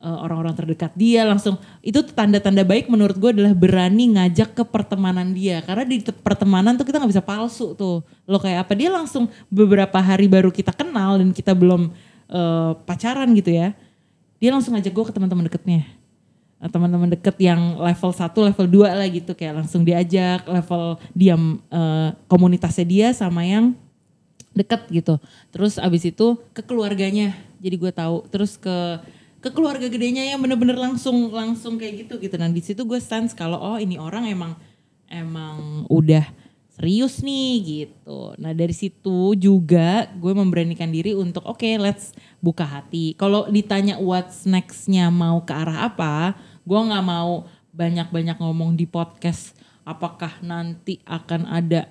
eh, 0.00 0.18
orang-orang 0.24 0.56
terdekat 0.56 0.96
dia 0.96 1.28
langsung. 1.28 1.60
Itu 1.84 2.00
tanda-tanda 2.08 2.64
baik 2.64 2.88
menurut 2.88 3.20
gue 3.20 3.36
adalah 3.36 3.52
berani 3.52 4.16
ngajak 4.16 4.56
ke 4.56 4.64
pertemanan 4.64 5.36
dia. 5.36 5.60
Karena 5.60 5.84
di 5.84 6.00
te- 6.00 6.16
pertemanan 6.16 6.80
tuh 6.80 6.88
kita 6.88 6.96
nggak 7.04 7.12
bisa 7.12 7.24
palsu 7.24 7.76
tuh. 7.76 8.00
Lo 8.24 8.40
kayak 8.40 8.64
apa? 8.64 8.72
Dia 8.72 8.88
langsung 8.88 9.28
beberapa 9.52 10.00
hari 10.00 10.24
baru 10.24 10.48
kita 10.48 10.72
kenal 10.72 11.20
dan 11.20 11.36
kita 11.36 11.52
belum 11.52 11.92
eh, 12.32 12.72
pacaran 12.88 13.28
gitu 13.36 13.52
ya. 13.52 13.76
Dia 14.40 14.54
langsung 14.56 14.72
ngajak 14.72 14.94
gue 14.96 15.04
ke 15.04 15.12
teman-teman 15.12 15.44
deketnya 15.50 15.97
teman-teman 16.66 17.06
deket 17.14 17.38
yang 17.38 17.78
level 17.78 18.10
1, 18.10 18.34
level 18.34 18.66
2 18.66 18.98
lah 18.98 19.06
gitu 19.06 19.30
kayak 19.38 19.62
langsung 19.62 19.86
diajak 19.86 20.42
level 20.42 20.98
diam 21.14 21.62
eh, 21.70 22.10
komunitasnya 22.26 22.86
dia 22.86 23.08
sama 23.14 23.46
yang 23.46 23.78
deket 24.58 24.90
gitu. 24.90 25.22
Terus 25.54 25.78
abis 25.78 26.10
itu 26.10 26.34
ke 26.50 26.66
keluarganya, 26.66 27.38
jadi 27.62 27.78
gue 27.78 27.92
tahu. 27.94 28.26
Terus 28.26 28.58
ke 28.58 28.98
ke 29.38 29.54
keluarga 29.54 29.86
gedenya 29.86 30.26
yang 30.34 30.42
bener-bener 30.42 30.74
langsung 30.74 31.30
langsung 31.30 31.78
kayak 31.78 32.06
gitu 32.06 32.18
gitu. 32.18 32.34
Nah 32.34 32.50
di 32.50 32.58
situ 32.58 32.82
gue 32.82 32.98
sense 32.98 33.38
kalau 33.38 33.62
oh 33.62 33.78
ini 33.78 33.94
orang 33.94 34.26
emang 34.26 34.52
emang 35.06 35.86
udah 35.86 36.26
serius 36.74 37.22
nih 37.22 37.86
gitu. 37.86 38.34
Nah 38.38 38.50
dari 38.50 38.74
situ 38.74 39.34
juga 39.38 40.10
gue 40.18 40.34
memberanikan 40.34 40.90
diri 40.90 41.14
untuk 41.14 41.46
oke 41.46 41.66
let's 41.78 42.14
buka 42.42 42.66
hati. 42.66 43.14
Kalau 43.14 43.46
ditanya 43.46 43.98
what's 44.02 44.42
nextnya 44.42 45.06
mau 45.10 45.38
ke 45.42 45.54
arah 45.54 45.86
apa, 45.86 46.34
gue 46.68 46.80
nggak 46.92 47.04
mau 47.04 47.48
banyak-banyak 47.72 48.36
ngomong 48.36 48.76
di 48.76 48.84
podcast 48.84 49.56
apakah 49.88 50.36
nanti 50.44 51.00
akan 51.08 51.48
ada 51.48 51.88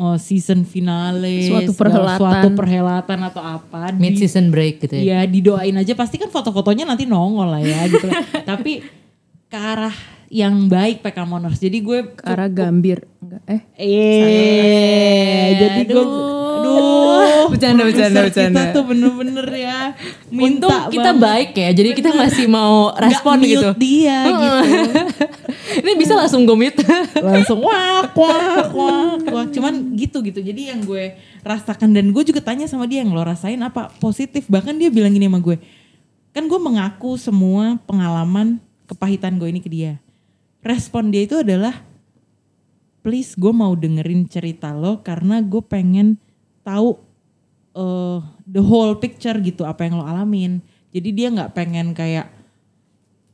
oh, 0.00 0.16
season 0.16 0.64
finale 0.64 1.44
Suatu 1.44 1.72
segala- 1.76 2.16
perhelatan. 2.16 2.20
suatu 2.20 2.48
perhelatan 2.56 3.18
atau 3.28 3.42
apa 3.44 3.92
Mid 3.92 4.16
di- 4.16 4.24
season 4.24 4.48
break 4.48 4.88
gitu 4.88 4.96
ya. 4.96 5.02
Iya 5.04 5.20
didoain 5.28 5.76
aja 5.76 5.92
pasti 5.92 6.16
kan 6.16 6.32
foto-fotonya 6.32 6.88
nanti 6.88 7.04
nongol 7.04 7.52
lah 7.52 7.60
ya 7.60 7.84
gitu. 7.92 8.08
Tapi 8.48 8.80
ke 9.52 9.58
arah 9.58 9.92
yang 10.32 10.66
baik 10.66 11.04
PK 11.04 11.18
Moners. 11.28 11.60
Jadi 11.60 11.78
gue 11.84 11.98
Ke 12.16 12.24
arah 12.24 12.48
gambir. 12.48 13.04
Enggak, 13.20 13.42
eh. 13.52 13.60
eh 13.76 15.48
jadi 15.60 15.80
gue 15.86 16.04
aduh 16.66 17.46
Bercanda, 17.46 17.82
bercanda, 17.86 18.20
bercanda. 18.26 18.58
Kita 18.58 18.74
tuh 18.74 18.84
bener-bener 18.90 19.46
ya 19.54 19.94
Untung 20.34 20.66
minta 20.66 20.90
kita 20.90 21.10
banget. 21.14 21.22
baik 21.22 21.50
ya, 21.54 21.70
jadi 21.70 21.90
kita 21.94 22.10
masih 22.10 22.46
mau 22.50 22.90
respon 22.98 23.38
mute 23.38 23.50
gitu. 23.54 23.68
dia 23.78 24.18
gitu. 24.26 24.58
Ini 25.86 25.92
bisa 25.94 26.18
langsung 26.18 26.42
mute. 26.42 26.82
langsung 27.30 27.62
wak 27.62 28.12
wak 28.12 28.70
wak 28.74 29.22
wak 29.30 29.46
cuman 29.54 29.94
gitu 29.94 30.20
gitu 30.24 30.40
jadi 30.42 30.74
yang 30.74 30.82
gue 30.82 31.14
rasakan 31.46 31.94
dan 31.94 32.10
gue 32.10 32.22
juga 32.26 32.42
tanya 32.42 32.66
sama 32.66 32.84
dia 32.90 33.02
yang 33.06 33.14
lo 33.14 33.22
rasain 33.22 33.58
apa 33.62 33.94
positif 34.02 34.46
bahkan 34.50 34.74
dia 34.74 34.90
bilang 34.90 35.14
gini 35.14 35.30
sama 35.30 35.38
gue 35.40 35.56
kan 36.34 36.44
gue 36.44 36.60
mengaku 36.60 37.16
semua 37.16 37.78
pengalaman 37.86 38.58
kepahitan 38.90 39.38
gue 39.38 39.48
ini 39.48 39.60
ke 39.62 39.70
dia 39.70 39.98
respon 40.60 41.08
dia 41.08 41.24
itu 41.24 41.40
adalah 41.40 41.82
please 43.06 43.38
gue 43.38 43.52
mau 43.54 43.72
dengerin 43.72 44.26
cerita 44.26 44.74
lo 44.74 45.00
karena 45.00 45.38
gue 45.40 45.62
pengen 45.62 46.18
tahu 46.66 46.98
eh, 47.78 48.18
the 48.50 48.62
whole 48.62 48.98
picture 48.98 49.38
gitu 49.38 49.62
apa 49.62 49.86
yang 49.86 50.02
lo 50.02 50.04
alamin 50.04 50.58
jadi 50.90 51.08
dia 51.14 51.28
nggak 51.30 51.54
pengen 51.54 51.94
kayak 51.94 52.26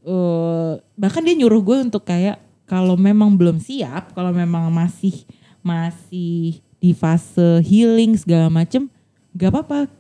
eh 0.04 0.72
bahkan 0.98 1.24
dia 1.24 1.32
nyuruh 1.32 1.62
gue 1.64 1.78
untuk 1.88 2.04
kayak 2.04 2.52
kalau 2.72 2.96
memang 2.96 3.36
belum 3.36 3.60
siap, 3.60 4.16
kalau 4.16 4.32
memang 4.32 4.72
masih 4.72 5.28
masih 5.60 6.64
di 6.80 6.96
fase 6.96 7.60
healing 7.60 8.16
segala 8.16 8.48
macem, 8.48 8.88
gak 9.36 9.52
apa-apa. 9.52 9.92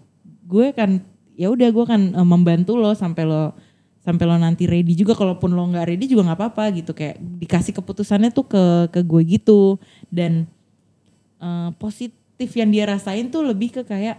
Gue 0.48 0.72
kan 0.72 1.04
ya 1.36 1.52
udah 1.52 1.68
gue 1.68 1.84
kan 1.84 2.00
eh, 2.16 2.26
membantu 2.26 2.80
lo 2.80 2.96
sampai 2.96 3.28
lo 3.28 3.52
sampai 4.00 4.24
lo 4.24 4.40
nanti 4.40 4.64
ready 4.64 4.96
juga. 4.96 5.12
Kalaupun 5.12 5.52
lo 5.52 5.68
nggak 5.68 5.84
ready 5.84 6.08
juga 6.08 6.32
nggak 6.32 6.38
apa-apa 6.40 6.64
gitu. 6.80 6.96
Kayak 6.96 7.20
dikasih 7.20 7.76
keputusannya 7.76 8.32
tuh 8.32 8.48
ke 8.48 8.64
ke 8.88 9.00
gue 9.04 9.22
gitu 9.36 9.76
dan 10.08 10.48
eh, 11.44 11.70
positif 11.76 12.16
yang 12.50 12.70
dia 12.70 12.84
rasain 12.88 13.30
tuh 13.30 13.46
lebih 13.46 13.70
ke 13.70 13.82
kayak 13.86 14.18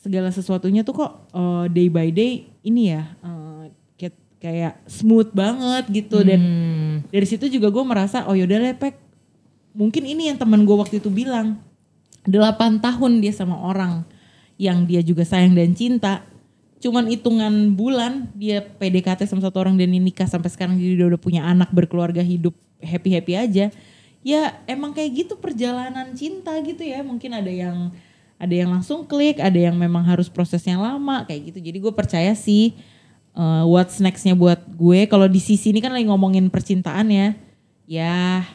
segala 0.00 0.32
sesuatunya 0.32 0.80
tuh 0.80 0.96
kok 0.96 1.12
eh, 1.30 1.64
day 1.70 1.88
by 1.92 2.08
day 2.08 2.48
ini 2.64 2.90
ya 2.96 3.04
eh, 3.20 3.64
kayak, 4.00 4.14
kayak 4.40 4.74
smooth 4.88 5.30
banget 5.30 5.84
gitu. 5.92 6.24
Dan 6.24 6.40
Hmm. 6.40 6.96
dari 7.08 7.26
situ 7.28 7.46
juga 7.46 7.70
gue 7.70 7.84
merasa 7.86 8.26
oh 8.26 8.34
yaudah 8.34 8.60
lepek 8.60 8.98
mungkin 9.72 10.02
ini 10.02 10.28
yang 10.32 10.36
teman 10.36 10.66
gue 10.66 10.76
waktu 10.76 10.98
itu 10.98 11.08
bilang. 11.08 11.60
8 12.28 12.84
tahun 12.84 13.24
dia 13.24 13.32
sama 13.32 13.56
orang 13.56 14.04
yang 14.60 14.84
dia 14.84 15.00
juga 15.00 15.24
sayang 15.24 15.56
dan 15.56 15.72
cinta. 15.72 16.20
Cuman 16.76 17.08
hitungan 17.08 17.72
bulan 17.72 18.28
dia 18.36 18.60
PDKT 18.60 19.24
sama 19.24 19.40
satu 19.40 19.56
orang 19.64 19.80
dan 19.80 19.88
ini 19.88 20.12
nikah 20.12 20.28
sampai 20.28 20.52
sekarang. 20.52 20.76
Jadi 20.76 21.00
dia 21.00 21.06
udah 21.08 21.16
punya 21.16 21.48
anak 21.48 21.72
berkeluarga 21.72 22.20
hidup 22.20 22.52
happy 22.80 23.12
happy 23.16 23.36
aja 23.36 23.72
ya 24.20 24.60
emang 24.68 24.92
kayak 24.92 25.26
gitu 25.26 25.34
perjalanan 25.36 26.12
cinta 26.16 26.52
gitu 26.60 26.84
ya. 26.84 27.00
Mungkin 27.00 27.32
ada 27.32 27.50
yang 27.50 27.92
ada 28.40 28.54
yang 28.54 28.72
langsung 28.72 29.04
klik 29.04 29.36
ada 29.36 29.56
yang 29.56 29.76
memang 29.76 30.04
harus 30.04 30.28
prosesnya 30.28 30.80
lama 30.80 31.24
kayak 31.28 31.52
gitu. 31.52 31.58
Jadi 31.60 31.78
gue 31.80 31.92
percaya 31.92 32.32
sih 32.32 32.76
uh, 33.36 33.64
what's 33.68 34.00
nextnya 34.00 34.36
buat 34.36 34.60
gue. 34.76 35.08
Kalau 35.08 35.28
di 35.28 35.40
sisi 35.40 35.72
ini 35.72 35.80
kan 35.84 35.92
lagi 35.92 36.08
ngomongin 36.08 36.48
percintaan 36.48 37.08
ya. 37.12 37.28
Ya 37.90 38.46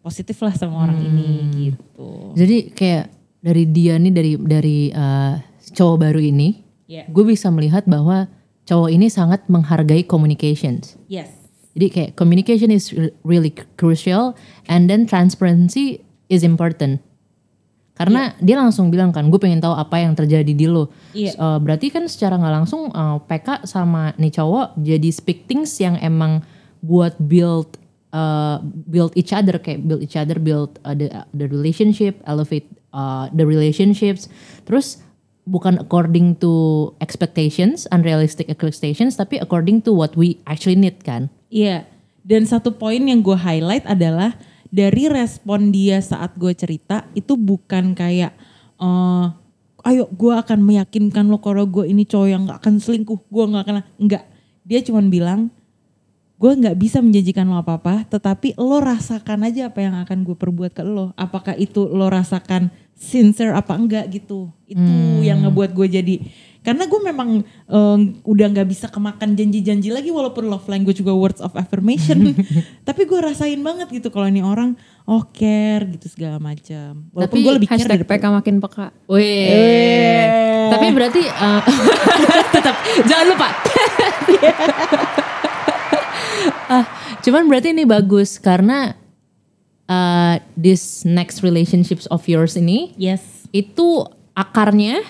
positif 0.00 0.36
lah 0.40 0.52
sama 0.56 0.84
orang 0.88 1.00
ini 1.00 1.30
gitu. 1.70 2.32
Jadi 2.36 2.72
kayak 2.72 3.12
dari 3.44 3.64
dia 3.68 4.00
nih 4.00 4.12
dari 4.12 4.32
dari 4.40 4.78
uh, 4.92 5.36
cowok 5.76 5.96
baru 6.00 6.20
ini, 6.20 6.64
ya. 6.88 7.04
gue 7.08 7.24
bisa 7.24 7.52
melihat 7.52 7.84
bahwa 7.84 8.28
cowok 8.64 8.88
ini 8.88 9.12
sangat 9.12 9.44
menghargai 9.52 10.04
communications. 10.04 10.96
yes 11.08 11.43
Jadi 11.74 11.86
kayak 11.90 12.10
communication 12.14 12.70
is 12.70 12.94
re- 12.94 13.14
really 13.26 13.50
crucial 13.74 14.38
and 14.70 14.86
then 14.86 15.04
transparency 15.04 16.02
is 16.30 16.46
important. 16.46 17.02
Karena 17.94 18.34
dia 18.42 18.58
langsung 18.58 18.90
bilang 18.90 19.14
kan, 19.14 19.30
gue 19.30 19.38
pengen 19.38 19.62
tahu 19.62 19.70
apa 19.70 20.02
yang 20.02 20.18
terjadi 20.18 20.50
di 20.50 20.66
lo. 20.66 20.90
Iya. 21.14 21.38
Uh, 21.38 21.58
berarti 21.62 21.94
kan 21.94 22.10
secara 22.10 22.34
nggak 22.34 22.54
langsung 22.62 22.90
uh, 22.90 23.22
PK 23.22 23.70
sama 23.70 24.10
nih 24.18 24.34
cowok 24.34 24.74
jadi 24.82 25.08
speak 25.14 25.46
things 25.46 25.78
yang 25.78 25.94
emang 26.02 26.42
buat 26.82 27.14
build 27.22 27.78
uh, 28.10 28.58
build 28.90 29.14
each 29.14 29.30
other 29.30 29.62
kayak 29.62 29.86
build 29.86 30.02
each 30.02 30.18
other, 30.18 30.42
build 30.42 30.82
uh, 30.82 30.94
the 30.94 31.06
the 31.30 31.46
relationship, 31.46 32.18
elevate 32.26 32.66
uh, 32.90 33.30
the 33.30 33.46
relationships. 33.46 34.26
Terus 34.66 35.02
bukan 35.44 35.80
according 35.80 36.36
to 36.40 36.52
expectations, 37.04 37.84
unrealistic 37.92 38.48
expectations, 38.48 39.16
tapi 39.16 39.36
according 39.40 39.84
to 39.84 39.92
what 39.92 40.16
we 40.16 40.40
actually 40.48 40.76
need 40.76 40.96
kan. 41.04 41.28
Iya, 41.52 41.84
dan 42.24 42.48
satu 42.48 42.72
poin 42.74 43.04
yang 43.04 43.20
gue 43.20 43.36
highlight 43.36 43.84
adalah 43.84 44.36
dari 44.72 45.06
respon 45.06 45.70
dia 45.70 46.00
saat 46.00 46.34
gue 46.34 46.50
cerita 46.56 47.06
itu 47.12 47.36
bukan 47.36 47.92
kayak, 47.92 48.32
eh 48.80 49.26
ayo 49.84 50.08
gue 50.08 50.32
akan 50.32 50.64
meyakinkan 50.64 51.28
lo 51.28 51.38
kalau 51.44 51.68
gue 51.68 51.84
ini 51.84 52.08
cowok 52.08 52.28
yang 52.28 52.48
gak 52.48 52.64
akan 52.64 52.80
selingkuh, 52.80 53.20
gue 53.28 53.44
gak 53.52 53.62
akan, 53.68 53.76
enggak. 54.00 54.24
Dia 54.64 54.80
cuman 54.80 55.12
bilang, 55.12 55.40
gue 56.40 56.52
nggak 56.56 56.76
bisa 56.80 56.98
menjanjikan 57.04 57.46
lo 57.46 57.60
apa-apa, 57.60 58.08
tetapi 58.08 58.56
lo 58.56 58.80
rasakan 58.80 59.44
aja 59.44 59.68
apa 59.68 59.84
yang 59.84 59.94
akan 60.00 60.24
gue 60.24 60.36
perbuat 60.36 60.72
ke 60.72 60.82
lo. 60.82 61.12
Apakah 61.20 61.54
itu 61.54 61.84
lo 61.84 62.08
rasakan 62.08 62.72
sincere 63.04 63.52
apa 63.52 63.76
enggak 63.76 64.08
gitu. 64.08 64.48
Itu 64.64 65.20
yang 65.20 65.44
ngebuat 65.44 65.76
gue 65.76 65.86
jadi 66.00 66.16
karena 66.64 66.88
gue 66.88 66.96
memang 66.96 67.44
eh, 67.44 67.98
udah 68.24 68.46
nggak 68.48 68.68
bisa 68.72 68.88
kemakan 68.88 69.36
janji-janji 69.36 69.92
lagi 69.92 70.08
walaupun 70.08 70.48
love 70.48 70.64
language 70.64 71.04
juga 71.04 71.12
words 71.12 71.44
of 71.44 71.52
affirmation. 71.60 72.32
Tapi 72.88 73.04
gue 73.04 73.20
rasain 73.20 73.60
banget 73.60 73.92
gitu 73.92 74.08
kalau 74.08 74.24
ini 74.24 74.40
orang 74.40 74.72
oh 75.04 75.28
care 75.28 75.84
gitu 75.92 76.08
segala 76.08 76.40
macam. 76.40 77.04
Walaupun 77.12 77.36
Tapi 77.36 77.44
gue 77.44 77.52
lebih 77.60 77.68
care 77.68 77.84
Hashtag 77.84 78.08
dari 78.08 78.08
PK 78.08 78.24
makin 78.32 78.54
peka. 78.64 78.96
Wih. 79.12 80.24
Tapi 80.72 80.86
berarti 80.96 81.22
uh, 81.28 81.62
tetap 82.56 82.74
jangan 83.04 83.26
lupa. 83.28 83.48
Ah, 86.64 86.84
cuman 87.20 87.44
berarti 87.44 87.76
ini 87.76 87.84
bagus 87.84 88.40
karena 88.40 88.96
uh, 89.86 90.36
this 90.54 91.04
next 91.04 91.42
relationships 91.42 92.04
of 92.08 92.24
yours 92.24 92.54
ini 92.54 92.92
Yes. 92.96 93.48
itu 93.50 94.04
akarnya 94.34 95.04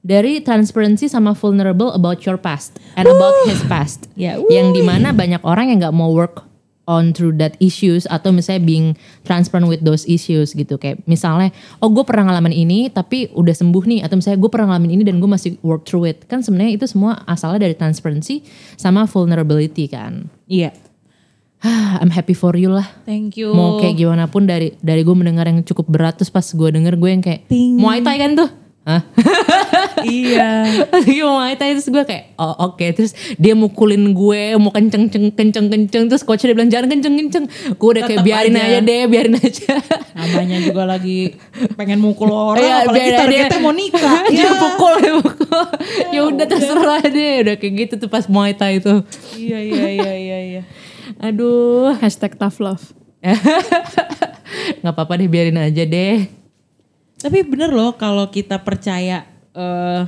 dari 0.00 0.40
transparency 0.40 1.06
sama 1.06 1.36
vulnerable 1.36 1.92
about 1.92 2.24
your 2.24 2.40
past 2.40 2.80
and 2.96 3.04
about 3.04 3.36
his 3.44 3.60
past. 3.68 4.08
Ya, 4.16 4.40
Yang 4.48 4.80
di 4.80 4.82
mana 4.82 5.12
banyak 5.12 5.44
orang 5.44 5.68
yang 5.68 5.84
nggak 5.84 5.92
mau 5.92 6.08
work 6.08 6.48
on 6.88 7.12
through 7.14 7.36
that 7.36 7.54
issues 7.60 8.08
atau 8.08 8.34
misalnya 8.34 8.64
being 8.66 8.88
transparent 9.22 9.70
with 9.70 9.78
those 9.84 10.02
issues 10.10 10.50
gitu 10.50 10.74
kayak 10.74 10.98
misalnya 11.06 11.54
oh 11.78 11.86
gue 11.86 12.02
pernah 12.02 12.26
ngalamin 12.26 12.50
ini 12.56 12.78
tapi 12.90 13.30
udah 13.30 13.54
sembuh 13.54 13.84
nih 13.86 14.00
atau 14.02 14.18
misalnya 14.18 14.42
gue 14.42 14.50
pernah 14.50 14.74
ngalamin 14.74 14.98
ini 14.98 15.02
dan 15.06 15.22
gue 15.22 15.30
masih 15.30 15.54
work 15.62 15.86
through 15.86 16.08
it 16.08 16.26
kan 16.26 16.42
sebenarnya 16.42 16.80
itu 16.82 16.90
semua 16.90 17.22
asalnya 17.30 17.62
dari 17.62 17.78
transparency 17.78 18.42
sama 18.74 19.06
vulnerability 19.06 19.86
kan 19.86 20.26
Iya. 20.50 20.74
I'm 22.00 22.08
happy 22.08 22.32
for 22.32 22.52
you 22.54 22.70
lah 22.70 22.88
Thank 23.04 23.36
you. 23.36 23.52
mau 23.52 23.76
kayak 23.76 23.96
gimana 23.96 24.24
pun 24.26 24.44
dari 24.44 24.72
dari 24.78 25.00
gue 25.00 25.12
mendengar 25.12 25.44
yang 25.44 25.60
cukup 25.60 25.86
berat 25.86 26.16
terus 26.16 26.28
pas 26.28 26.44
gue 26.44 26.68
denger 26.70 26.94
gue 26.94 27.10
yang 27.10 27.20
kayak 27.20 27.44
Ting. 27.46 27.76
Muay 27.76 28.00
Thai 28.00 28.16
kan 28.18 28.32
tuh 28.34 28.50
Hah? 28.80 29.04
iya. 30.02 30.64
Lagi 30.88 31.20
mau 31.20 31.36
Muay 31.36 31.52
Thai 31.52 31.76
terus 31.76 31.84
gue 31.86 32.00
kayak 32.00 32.32
oh 32.34 32.54
oke 32.66 32.80
terus 32.90 33.12
dia 33.36 33.52
mukulin 33.52 34.00
gue 34.10 34.56
mau 34.56 34.72
kenceng 34.72 35.06
kenceng 35.06 35.36
kenceng 35.36 35.66
kenceng 35.68 36.04
terus 36.08 36.22
coach 36.22 36.40
dia 36.40 36.56
bilang 36.56 36.68
jangan 36.68 36.88
kenceng 36.88 37.12
kenceng 37.14 37.44
gue 37.70 37.88
udah 37.90 38.02
kayak 38.02 38.18
Tetep 38.18 38.26
biarin 38.26 38.56
aja. 38.56 38.64
aja. 38.66 38.78
deh 38.80 39.02
biarin 39.06 39.36
aja 39.36 39.72
Namanya 40.16 40.58
juga 40.60 40.82
lagi 40.86 41.36
pengen 41.76 42.00
mukul 42.00 42.28
orang 42.28 42.56
Iya, 42.58 42.76
apalagi 42.82 43.10
targetnya 43.14 43.58
mau 43.58 43.72
nikah. 43.72 44.20
dia 44.26 44.38
Iya. 44.38 44.50
pukul 44.54 44.92
dia 44.96 45.14
pukul 45.18 45.62
ya 46.08 46.20
udah 46.24 46.46
terserah 46.48 47.02
deh 47.04 47.34
udah 47.42 47.54
kayak 47.54 47.72
gitu 47.78 47.94
tuh 47.98 48.08
pas 48.08 48.24
Muay 48.26 48.52
Thai 48.54 48.80
itu 48.80 49.04
Iya 49.36 49.58
iya 49.60 49.86
iya 49.92 50.12
iya 50.16 50.38
iya. 50.50 50.62
Aduh. 51.20 51.92
Hashtag 52.00 52.34
tough 52.40 52.58
love. 52.58 52.96
nggak 54.80 54.94
apa-apa 54.96 55.20
deh 55.20 55.28
biarin 55.28 55.60
aja 55.60 55.84
deh. 55.84 56.26
Tapi 57.20 57.44
bener 57.44 57.68
loh 57.70 57.92
kalau 58.00 58.32
kita 58.32 58.56
percaya 58.64 59.28
eh 59.52 60.02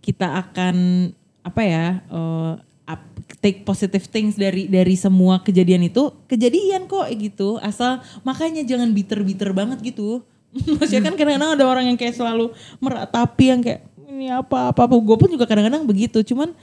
kita 0.00 0.40
akan 0.40 1.08
apa 1.44 1.62
ya 1.64 1.86
eh, 2.08 2.52
up- 2.88 3.20
take 3.44 3.68
positive 3.68 4.08
things 4.08 4.40
dari 4.40 4.64
dari 4.64 4.96
semua 4.96 5.44
kejadian 5.44 5.84
itu 5.92 6.08
kejadian 6.24 6.88
kok 6.88 7.04
gitu. 7.12 7.60
Asal 7.60 8.00
makanya 8.24 8.64
jangan 8.64 8.90
bitter-bitter 8.96 9.52
banget 9.52 9.84
gitu. 9.84 10.24
Maksudnya 10.80 11.04
kan 11.04 11.14
kadang-kadang 11.20 11.52
ada 11.60 11.64
orang 11.68 11.84
yang 11.92 11.98
kayak 12.00 12.16
selalu 12.16 12.56
meratapi 12.80 13.44
yang 13.52 13.60
kayak 13.60 13.84
ini 14.08 14.32
apa 14.32 14.72
apa 14.72 14.88
apa. 14.88 14.94
Gue 14.96 15.16
pun 15.20 15.28
juga 15.28 15.44
kadang-kadang 15.44 15.84
begitu 15.84 16.24
cuman 16.24 16.56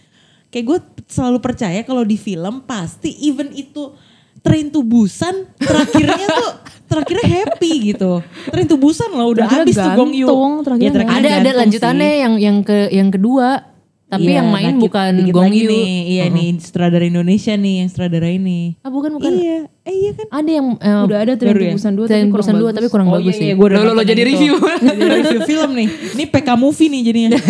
kayak 0.55 0.65
gue 0.65 0.77
selalu 1.05 1.37
percaya 1.37 1.83
kalau 1.83 2.01
di 2.01 2.15
film 2.15 2.63
pasti 2.63 3.11
even 3.21 3.51
itu 3.51 3.91
Train 4.37 4.69
to 4.69 4.79
Busan 4.79 5.51
terakhirnya 5.57 6.27
tuh 6.29 6.49
terakhirnya 6.85 7.25
happy 7.25 7.91
gitu. 7.91 8.21
Train 8.45 8.63
to 8.63 8.77
Busan 8.77 9.09
loh 9.09 9.33
udah 9.33 9.43
Terakhirnya 9.43 9.65
habis 9.65 9.75
tuh 9.75 9.91
Gong 9.91 10.13
Yoo. 10.13 10.29
Ya, 10.77 10.91
terakhirnya 10.93 11.11
Ada 11.11 11.29
ada 11.35 11.51
lanjutannya 11.59 12.07
sih. 12.07 12.21
yang 12.21 12.33
yang 12.37 12.57
ke 12.61 12.77
yang 12.89 13.09
kedua, 13.09 13.47
tapi 14.05 14.29
Iya, 14.29 14.37
yang 14.37 14.47
main 14.47 14.77
bukan 14.77 15.11
dikit 15.19 15.33
Gong 15.33 15.49
lagi 15.49 15.59
Yoo. 15.59 15.71
nih. 15.71 15.89
Iya 16.07 16.23
nih 16.29 16.47
sutradara 16.61 17.03
Indonesia 17.03 17.53
nih 17.53 17.73
yang 17.75 17.89
sutradara 17.89 18.29
ini. 18.29 18.77
Ah 18.79 18.87
bukan 18.87 19.11
bukan. 19.11 19.31
Iya, 19.33 19.57
eh 19.81 19.95
iya 19.97 20.11
kan. 20.13 20.27
Ada 20.31 20.51
yang 20.53 20.67
eh, 20.77 20.99
Udah 21.03 21.17
ada 21.19 21.33
Train 21.35 21.51
to 21.51 21.59
ya? 21.59 21.73
Busan 21.73 21.93
2 21.95 22.05
Train 22.05 22.21
tapi 22.21 22.29
kurang 22.29 22.37
Busan 22.37 22.53
dua 22.53 22.61
bagus. 22.63 22.77
tapi 22.77 22.87
kurang 22.87 23.07
Oh 23.09 23.13
bagus 23.17 23.25
iya, 23.27 23.35
sih. 23.35 23.45
iya, 23.45 23.53
gue 23.55 23.65
udah 23.65 23.79
Lo- 23.81 23.91
lo, 23.91 24.03
jadi 24.03 24.21
itu. 24.21 24.29
review. 24.29 24.53
jadi 24.79 25.01
review 25.19 25.39
film 25.43 25.69
nih. 25.73 25.87
Ini 26.13 26.23
PK 26.29 26.47
movie 26.55 26.87
nih 26.87 27.01
jadinya. 27.03 27.29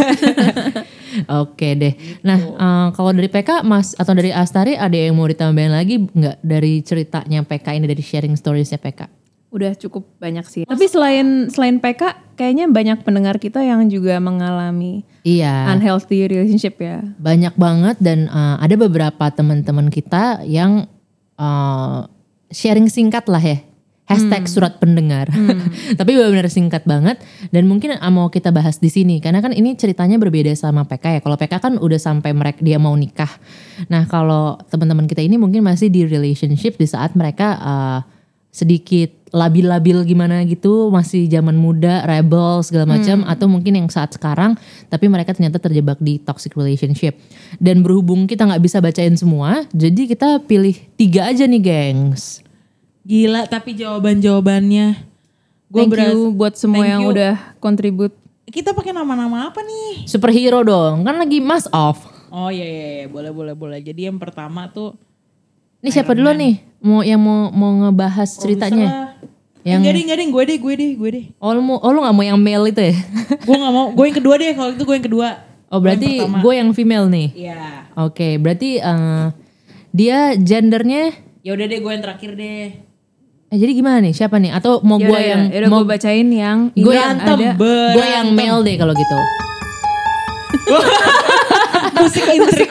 Oke 1.41 1.73
deh. 1.73 1.93
Nah 2.21 2.37
eh, 2.37 2.87
kalau 2.91 3.11
dari 3.11 3.27
PK 3.27 3.61
Mas 3.61 3.93
atau 3.93 4.11
dari 4.11 4.29
Astari 4.29 4.75
ada 4.75 4.93
yang 4.93 5.13
mau 5.13 5.25
ditambahin 5.25 5.71
lagi 5.71 6.03
nggak 6.03 6.37
dari 6.39 6.79
ceritanya 6.79 7.41
PK 7.41 7.67
ini 7.73 7.85
dari 7.85 7.99
sharing 7.99 8.33
storiesnya 8.33 8.77
PK? 8.77 9.07
Udah 9.49 9.71
cukup 9.73 10.03
banyak 10.19 10.43
sih. 10.45 10.63
Tapi 10.63 10.83
selain 10.85 11.47
selain 11.47 11.79
PK, 11.79 12.35
kayaknya 12.35 12.67
banyak 12.67 12.99
pendengar 13.01 13.39
kita 13.39 13.63
yang 13.63 13.87
juga 13.87 14.19
mengalami 14.19 15.07
Iya. 15.23 15.71
unhealthy 15.71 16.27
relationship 16.27 16.75
ya. 16.77 17.01
banyak 17.17 17.55
banget 17.55 17.95
dan 17.97 18.27
uh, 18.27 18.59
ada 18.59 18.75
beberapa 18.75 19.25
teman-teman 19.31 19.87
kita 19.87 20.43
yang 20.43 20.85
uh, 21.39 22.05
sharing 22.51 22.85
singkat 22.85 23.25
lah 23.25 23.41
ya 23.41 23.57
hashtag 24.05 24.45
surat 24.45 24.77
pendengar. 24.77 25.29
Tapi 25.99 26.11
benar-benar 26.13 26.49
singkat 26.49 26.85
banget. 26.85 27.17
Dan 27.49 27.65
mungkin 27.65 27.97
mau 28.13 28.29
kita 28.29 28.53
bahas 28.53 28.77
di 28.77 28.89
sini 28.89 29.17
karena 29.17 29.41
kan 29.41 29.51
ini 29.51 29.73
ceritanya 29.73 30.21
berbeda 30.21 30.53
sama 30.53 30.85
PK 30.85 31.19
ya. 31.19 31.21
Kalau 31.25 31.37
PK 31.37 31.53
kan 31.57 31.73
udah 31.81 31.99
sampai 31.99 32.31
mereka 32.31 32.61
dia 32.61 32.77
mau 32.77 32.93
nikah. 32.93 33.29
Nah 33.89 34.05
kalau 34.05 34.61
teman-teman 34.69 35.09
kita 35.09 35.25
ini 35.25 35.41
mungkin 35.41 35.65
masih 35.65 35.89
di 35.89 36.05
relationship 36.05 36.77
di 36.77 36.85
saat 36.85 37.17
mereka 37.17 37.57
uh, 37.57 37.99
sedikit 38.53 39.11
labil-labil 39.35 40.07
gimana 40.07 40.47
gitu 40.47 40.87
masih 40.87 41.27
zaman 41.27 41.59
muda 41.59 42.07
rebel 42.07 42.63
segala 42.63 42.95
macam 42.95 43.27
atau 43.27 43.51
mungkin 43.51 43.75
yang 43.75 43.91
saat 43.91 44.15
sekarang 44.15 44.55
tapi 44.87 45.11
mereka 45.11 45.35
ternyata 45.35 45.59
terjebak 45.59 45.99
di 45.99 46.23
toxic 46.23 46.55
relationship. 46.55 47.19
Dan 47.57 47.81
berhubung 47.83 48.29
kita 48.29 48.47
nggak 48.47 48.63
bisa 48.63 48.79
bacain 48.79 49.17
semua 49.17 49.65
jadi 49.73 50.07
kita 50.07 50.45
pilih 50.45 50.77
tiga 50.95 51.27
aja 51.27 51.43
nih 51.49 51.59
gengs 51.59 52.44
Gila 53.05 53.45
tapi 53.45 53.77
jawaban-jawabannya. 53.77 54.87
Gue 55.65 55.79
Thank 55.79 55.91
beras. 55.93 56.09
you 56.09 56.33
buat 56.33 56.53
semua 56.55 56.81
thank 56.81 56.89
yang 56.89 57.01
you. 57.05 57.11
udah 57.11 57.33
kontribut. 57.57 58.11
Kita 58.45 58.71
pakai 58.71 58.91
nama-nama 58.91 59.49
apa 59.49 59.61
nih? 59.61 60.05
superhero 60.05 60.61
dong 60.61 61.01
kan 61.01 61.15
lagi 61.15 61.37
mas 61.37 61.65
off 61.67 62.05
Oh 62.27 62.47
iya 62.47 62.61
iya, 62.61 62.85
iya. 62.95 63.05
boleh 63.05 63.29
boleh 63.29 63.53
boleh. 63.53 63.79
Jadi 63.79 64.05
yang 64.05 64.17
pertama 64.17 64.67
tuh 64.67 64.93
ini 65.79 65.89
siapa 65.89 66.13
dulu 66.13 66.29
nih 66.29 66.53
mau 66.79 67.01
yang 67.01 67.17
mau 67.17 67.49
mau 67.49 67.69
ngebahas 67.79 68.25
ceritanya 68.31 69.13
yang 69.61 69.81
Yang- 69.81 69.81
enggak 69.81 69.93
deh 69.93 70.01
enggak 70.01 70.17
deh 70.17 70.27
gue 70.27 70.43
deh 70.43 70.57
gue 70.59 70.73
deh 70.75 70.91
gue 70.95 71.09
deh. 71.11 71.25
oh 71.35 71.51
lu 71.51 71.61
mau 71.61 71.77
oh 71.77 71.89
lu 71.89 71.99
nggak 71.99 72.15
mau 72.15 72.21
yang 72.23 72.37
male 72.37 72.69
itu 72.69 72.81
ya 72.83 72.95
gue 73.45 73.55
nggak 73.55 73.69
mau 73.71 73.85
gue 73.91 74.03
yang 74.03 74.15
kedua 74.15 74.35
deh 74.35 74.51
kalau 74.51 74.69
itu 74.71 74.83
gue 74.83 74.95
yang 74.95 75.05
kedua. 75.05 75.29
oh 75.67 75.79
berarti 75.79 76.09
Gua 76.11 76.21
yang 76.21 76.33
gue 76.39 76.53
yang 76.55 76.69
female 76.71 77.05
nih 77.07 77.27
Iya. 77.35 77.61
oke 77.97 78.27
berarti 78.37 78.69
eh, 78.77 79.25
dia 79.91 80.17
gendernya 80.35 81.03
Ya 81.41 81.53
udah 81.53 81.65
deh 81.65 81.77
gue 81.77 81.91
yang 81.91 82.01
terakhir 82.01 82.31
deh. 82.33 82.65
Eh, 83.45 83.57
jadi 83.57 83.71
gimana 83.73 84.01
nih? 84.01 84.11
Siapa 84.11 84.35
nih? 84.37 84.51
Atau 84.51 84.81
mau 84.81 84.97
gue 84.97 85.05
yang 85.15 85.53
yaudah 85.53 85.69
mau 85.69 85.81
gue 85.81 85.89
bacain 85.91 86.25
yang 86.25 86.73
Gue 86.73 86.93
yang 86.93 87.15
ada. 87.15 87.53
gue 87.93 88.05
yang 88.07 88.27
male 88.33 88.61
deh 88.63 88.75
kalau 88.75 88.93
gitu. 88.93 89.17
Musik 91.95 92.25
intrik. 92.27 92.69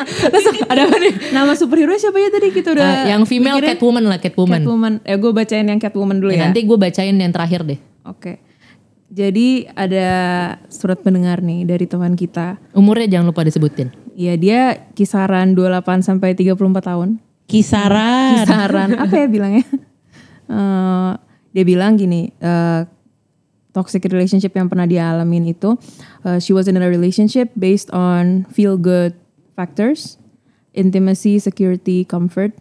Ada 0.66 0.80
apa 0.84 0.96
nih? 0.98 1.12
Nama 1.30 1.52
superhero 1.54 1.94
siapa 1.94 2.18
ya 2.18 2.28
tadi 2.28 2.50
kita 2.50 2.74
udah 2.74 3.06
Eh, 3.06 3.14
yang 3.14 3.22
female 3.24 3.56
mikirin? 3.56 3.70
Catwoman 3.72 4.04
lah, 4.04 4.18
Catwoman. 4.18 4.60
Catwoman. 4.60 4.92
Eh 5.02 5.16
gue 5.16 5.32
bacain 5.32 5.62
yang 5.64 5.78
Catwoman 5.78 6.18
dulu 6.18 6.30
Ya, 6.30 6.36
ya. 6.36 6.42
nanti 6.48 6.60
gue 6.62 6.74
bacain 6.76 7.14
yang 7.14 7.30
terakhir 7.30 7.62
deh. 7.64 7.78
Oke. 8.04 8.42
Jadi 9.08 9.70
ada 9.70 10.08
surat 10.66 10.98
pendengar 10.98 11.38
nih 11.38 11.62
dari 11.62 11.86
teman 11.86 12.18
kita. 12.18 12.58
Umurnya 12.74 13.06
jangan 13.08 13.30
lupa 13.30 13.46
disebutin. 13.46 13.94
Ya 14.12 14.34
dia 14.34 14.90
kisaran 14.92 15.54
28 15.54 16.02
sampai 16.02 16.34
34 16.34 16.58
tahun. 16.82 17.22
Kisaran. 17.46 18.42
Kisaran 18.42 18.90
apa 18.98 19.14
ya 19.14 19.26
bilangnya? 19.30 19.62
Eh, 20.48 21.12
dia 21.54 21.64
bilang 21.64 21.96
gini, 21.96 22.34
eh, 22.42 22.82
toxic 23.74 24.06
relationship 24.06 24.54
yang 24.54 24.70
pernah 24.70 24.86
dia 24.86 25.10
alamin 25.10 25.50
itu, 25.50 25.74
eh, 26.26 26.38
she 26.38 26.52
was 26.52 26.68
in 26.68 26.76
a 26.78 26.86
relationship 26.86 27.50
based 27.58 27.90
on 27.90 28.46
feel 28.50 28.78
good 28.78 29.14
factors, 29.56 30.18
intimacy, 30.74 31.38
security, 31.38 32.04
comfort. 32.04 32.52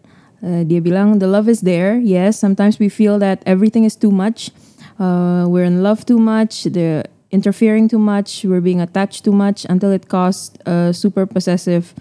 Eh, 0.44 0.62
dia 0.64 0.80
bilang 0.80 1.18
the 1.18 1.28
love 1.28 1.48
is 1.48 1.64
there, 1.64 1.96
yes. 2.00 2.36
Sometimes 2.36 2.78
we 2.78 2.88
feel 2.88 3.18
that 3.18 3.40
everything 3.46 3.84
is 3.84 3.96
too 3.96 4.12
much. 4.12 4.52
Uh, 5.00 5.48
we're 5.48 5.66
in 5.66 5.82
love 5.82 6.06
too 6.06 6.20
much. 6.20 6.68
The 6.68 7.08
interfering 7.34 7.88
too 7.88 7.98
much. 7.98 8.44
We're 8.44 8.62
being 8.62 8.78
attached 8.78 9.24
too 9.24 9.34
much 9.34 9.66
until 9.66 9.90
it 9.90 10.06
caused 10.06 10.60
a 10.68 10.94
super 10.94 11.26
possessive 11.26 11.94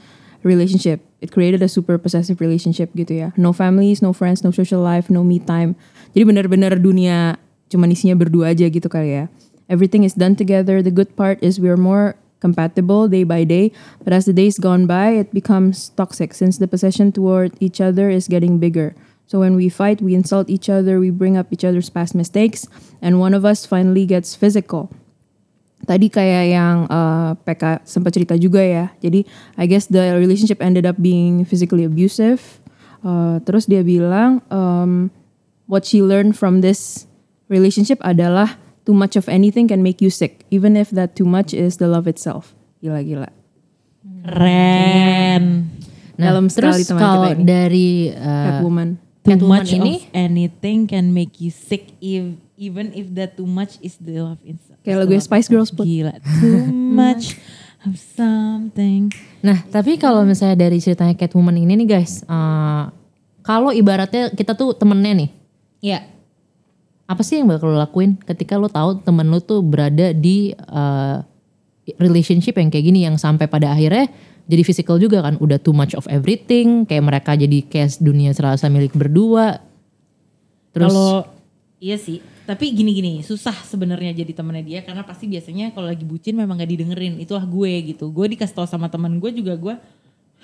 relationship. 0.44 1.02
It 1.24 1.32
created 1.32 1.64
a 1.64 1.72
super 1.72 1.98
possessive 1.98 2.40
relationship 2.40 2.92
gitu 2.94 3.24
ya. 3.24 3.28
No 3.40 3.52
families, 3.52 4.04
no 4.04 4.12
friends, 4.12 4.44
no 4.44 4.52
social 4.52 4.84
life, 4.84 5.10
no 5.10 5.24
me 5.24 5.40
time. 5.40 5.76
Jadi 6.14 6.24
benar-benar 6.28 6.78
dunia 6.78 7.40
cuma 7.72 7.90
isinya 7.90 8.14
berdua 8.14 8.54
aja 8.54 8.68
gitu 8.70 8.86
kali 8.88 9.24
ya. 9.24 9.26
Everything 9.72 10.04
is 10.04 10.14
done 10.14 10.36
together. 10.36 10.84
The 10.84 10.94
good 10.94 11.16
part 11.16 11.42
is 11.42 11.58
we're 11.58 11.80
more 11.80 12.20
compatible 12.44 13.08
day 13.08 13.24
by 13.24 13.48
day. 13.48 13.72
But 14.04 14.12
as 14.12 14.28
the 14.28 14.36
days 14.36 14.60
gone 14.60 14.86
by, 14.86 15.16
it 15.16 15.32
becomes 15.32 15.96
toxic 15.96 16.36
since 16.36 16.60
the 16.60 16.68
possession 16.68 17.16
toward 17.16 17.56
each 17.64 17.80
other 17.80 18.12
is 18.12 18.28
getting 18.28 18.60
bigger. 18.60 18.94
So 19.26 19.40
when 19.40 19.56
we 19.56 19.72
fight, 19.72 20.04
we 20.04 20.14
insult 20.14 20.52
each 20.52 20.68
other, 20.68 21.00
we 21.00 21.10
bring 21.10 21.40
up 21.40 21.48
each 21.50 21.64
other's 21.64 21.90
past 21.90 22.14
mistakes, 22.14 22.68
and 23.00 23.24
one 23.24 23.32
of 23.32 23.48
us 23.48 23.66
finally 23.66 24.04
gets 24.06 24.36
physical 24.36 24.92
tadi 25.84 26.08
kayak 26.08 26.46
yang 26.52 26.78
uh, 26.88 27.36
PK 27.44 27.84
sempat 27.84 28.12
cerita 28.16 28.36
juga 28.40 28.64
ya. 28.64 28.92
Jadi 29.04 29.28
I 29.60 29.66
guess 29.68 29.88
the 29.88 30.16
relationship 30.18 30.64
ended 30.64 30.88
up 30.88 31.00
being 31.00 31.44
physically 31.48 31.84
abusive. 31.84 32.42
Uh, 33.04 33.44
terus 33.44 33.68
dia 33.68 33.84
bilang 33.84 34.40
um, 34.48 35.12
what 35.68 35.84
she 35.84 36.00
learned 36.00 36.40
from 36.40 36.64
this 36.64 37.06
relationship 37.52 38.00
adalah 38.00 38.56
too 38.88 38.96
much 38.96 39.16
of 39.20 39.28
anything 39.28 39.68
can 39.68 39.84
make 39.84 40.00
you 40.00 40.12
sick, 40.12 40.48
even 40.52 40.76
if 40.76 40.92
that 40.92 41.16
too 41.16 41.28
much 41.28 41.52
is 41.52 41.78
the 41.80 41.88
love 41.88 42.08
itself. 42.08 42.56
Gila-gila. 42.84 43.32
Keren. 44.24 45.44
Nah, 46.16 46.26
Dalam 46.30 46.46
terus 46.48 46.86
teman 46.88 47.02
kalau 47.02 47.28
kita 47.28 47.36
ini. 47.36 47.44
dari 47.44 47.90
uh, 48.14 48.44
Catwoman. 48.48 48.90
Too 49.24 49.40
Catwoman 49.40 49.64
much 49.64 49.72
ini 49.72 49.94
of 50.04 50.16
anything 50.16 50.88
can 50.88 51.16
make 51.16 51.40
you 51.40 51.52
sick 51.52 51.96
if, 52.04 52.36
even 52.56 52.94
if 52.94 53.10
that 53.14 53.34
too 53.34 53.48
much 53.48 53.82
is 53.82 53.98
the 53.98 54.22
love 54.22 54.42
inside. 54.46 54.80
Kayak 54.86 55.06
lagu 55.06 55.14
Spice 55.18 55.48
Girls 55.50 55.72
put. 55.74 55.86
Gila. 55.88 56.14
Too 56.22 56.70
much 57.00 57.38
of 57.84 57.96
something. 57.98 59.12
Nah, 59.44 59.64
tapi 59.68 60.00
kalau 60.00 60.24
misalnya 60.24 60.68
dari 60.68 60.80
ceritanya 60.80 61.18
Catwoman 61.18 61.58
ini 61.60 61.74
nih 61.84 61.88
guys, 61.88 62.24
uh, 62.26 62.88
kalau 63.44 63.76
ibaratnya 63.76 64.32
kita 64.32 64.56
tuh 64.56 64.72
temennya 64.78 65.28
nih, 65.28 65.30
Ya. 65.84 66.00
apa 67.04 67.20
sih 67.28 67.44
yang 67.44 67.52
bakal 67.52 67.76
lo 67.76 67.78
lakuin 67.78 68.16
ketika 68.24 68.56
lo 68.56 68.72
tahu 68.72 69.04
temen 69.04 69.28
lo 69.28 69.44
tuh 69.44 69.60
berada 69.60 70.16
di 70.16 70.56
uh, 70.72 71.20
relationship 72.00 72.56
yang 72.56 72.72
kayak 72.72 72.88
gini 72.88 73.04
yang 73.04 73.20
sampai 73.20 73.52
pada 73.52 73.76
akhirnya 73.76 74.08
jadi 74.44 74.64
physical 74.64 75.00
juga 75.00 75.24
kan, 75.24 75.40
udah 75.40 75.56
too 75.60 75.72
much 75.72 75.96
of 75.96 76.04
everything, 76.12 76.84
kayak 76.84 77.04
mereka 77.04 77.32
jadi 77.36 77.64
kayak 77.64 77.96
dunia 78.04 78.36
serasa 78.36 78.68
milik 78.68 78.92
berdua. 78.92 79.64
Terus 80.76 80.92
Kalau 80.92 81.28
iya 81.80 81.96
sih, 81.96 82.20
tapi 82.44 82.76
gini-gini 82.76 83.24
susah 83.24 83.56
sebenarnya 83.64 84.12
jadi 84.12 84.32
temennya 84.36 84.64
dia 84.64 84.80
karena 84.84 85.04
pasti 85.08 85.32
biasanya 85.32 85.72
kalau 85.72 85.88
lagi 85.88 86.04
bucin 86.04 86.36
memang 86.36 86.60
gak 86.60 86.72
didengerin. 86.72 87.20
Itulah 87.20 87.48
gue 87.48 87.96
gitu. 87.96 88.12
Gue 88.12 88.32
dikasih 88.36 88.56
tau 88.56 88.68
sama 88.68 88.92
teman 88.92 89.16
gue 89.18 89.32
juga 89.32 89.56
gue 89.56 89.76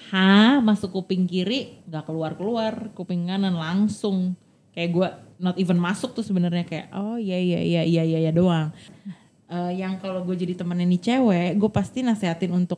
ha 0.09 0.63
masuk 0.63 0.95
kuping 0.95 1.27
kiri 1.27 1.83
nggak 1.83 2.07
keluar 2.07 2.31
keluar 2.39 2.87
kuping 2.95 3.27
kanan 3.27 3.51
langsung 3.51 4.31
kayak 4.71 4.89
gue 4.95 5.07
not 5.43 5.59
even 5.59 5.75
masuk 5.75 6.15
tuh 6.15 6.23
sebenarnya 6.23 6.63
kayak 6.63 6.87
oh 6.95 7.19
iya 7.19 7.35
iya 7.35 7.59
iya 7.59 7.81
iya 7.83 8.03
iya, 8.07 8.17
iya 8.23 8.31
doang 8.31 8.71
Eh, 9.49 9.81
yang 9.81 9.97
kalau 9.97 10.21
gue 10.21 10.37
jadi 10.37 10.53
temennya 10.53 10.85
nih 10.85 11.01
cewek 11.01 11.49
gue 11.57 11.69
pasti 11.73 12.05
nasehatin 12.05 12.53
untuk 12.53 12.77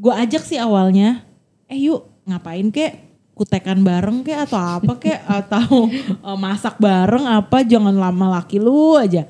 gue 0.00 0.08
ajak 0.08 0.40
sih 0.40 0.56
awalnya 0.56 1.20
eh 1.68 1.76
yuk 1.76 2.08
ngapain 2.24 2.72
kek 2.72 3.07
kutekan 3.38 3.78
bareng 3.80 4.20
kek 4.20 4.44
atau 4.44 4.58
apa 4.58 4.92
kek 4.96 5.20
atau 5.38 5.86
eh, 5.94 6.36
masak 6.36 6.74
bareng 6.76 7.24
apa 7.24 7.62
jangan 7.62 7.94
lama 7.94 8.36
laki 8.36 8.58
lu 8.58 8.94
aja 8.94 9.24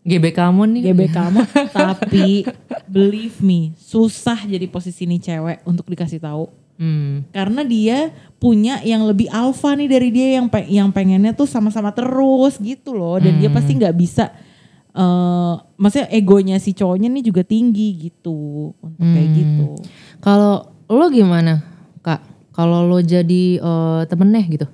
GB 0.00 0.30
kamu 0.30 0.62
nih. 0.70 0.82
GB 0.86 1.00
kamu 1.18 1.40
tapi 1.68 2.46
believe 2.86 3.36
me 3.38 3.74
susah 3.76 4.38
jadi 4.40 4.64
posisi 4.64 5.04
nih 5.04 5.20
cewek 5.20 5.58
untuk 5.64 5.84
dikasih 5.84 6.18
tahu 6.18 6.46
Hmm. 6.80 7.28
karena 7.28 7.60
dia 7.60 8.08
punya 8.40 8.80
yang 8.80 9.04
lebih 9.04 9.28
alfa 9.28 9.76
nih 9.76 9.84
dari 9.84 10.08
dia 10.08 10.40
yang 10.40 10.48
pe- 10.48 10.64
yang 10.64 10.88
pengennya 10.88 11.36
tuh 11.36 11.44
sama-sama 11.44 11.92
terus 11.92 12.56
gitu 12.56 12.96
loh 12.96 13.20
dan 13.20 13.36
dia 13.36 13.52
pasti 13.52 13.76
nggak 13.76 13.92
bisa 13.92 14.32
eh 14.90 15.54
maksudnya 15.76 16.08
egonya 16.08 16.56
si 16.56 16.72
cowoknya 16.72 17.06
nih 17.06 17.20
juga 17.22 17.44
tinggi 17.44 18.00
gitu 18.00 18.72
untuk 18.74 19.06
kayak 19.06 19.28
gitu 19.30 19.66
Kalau 20.18 20.56
lo 20.88 21.06
gimana, 21.06 21.60
Kak? 22.00 22.20
Kalau 22.60 22.84
lo 22.84 23.00
jadi 23.00 23.56
eh, 23.56 24.02
temennya 24.04 24.44
gitu? 24.44 24.68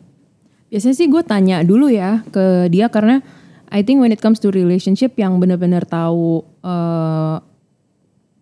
Biasanya 0.75 0.97
sih 0.99 1.07
gue 1.07 1.23
tanya 1.23 1.63
dulu 1.63 1.87
ya 1.87 2.27
ke 2.35 2.67
dia 2.67 2.91
karena 2.91 3.23
I 3.71 3.87
think 3.87 4.03
when 4.03 4.11
it 4.11 4.19
comes 4.19 4.43
to 4.43 4.51
relationship 4.51 5.15
yang 5.15 5.39
benar-benar 5.39 5.87
tahu 5.87 6.43
eh, 6.67 7.39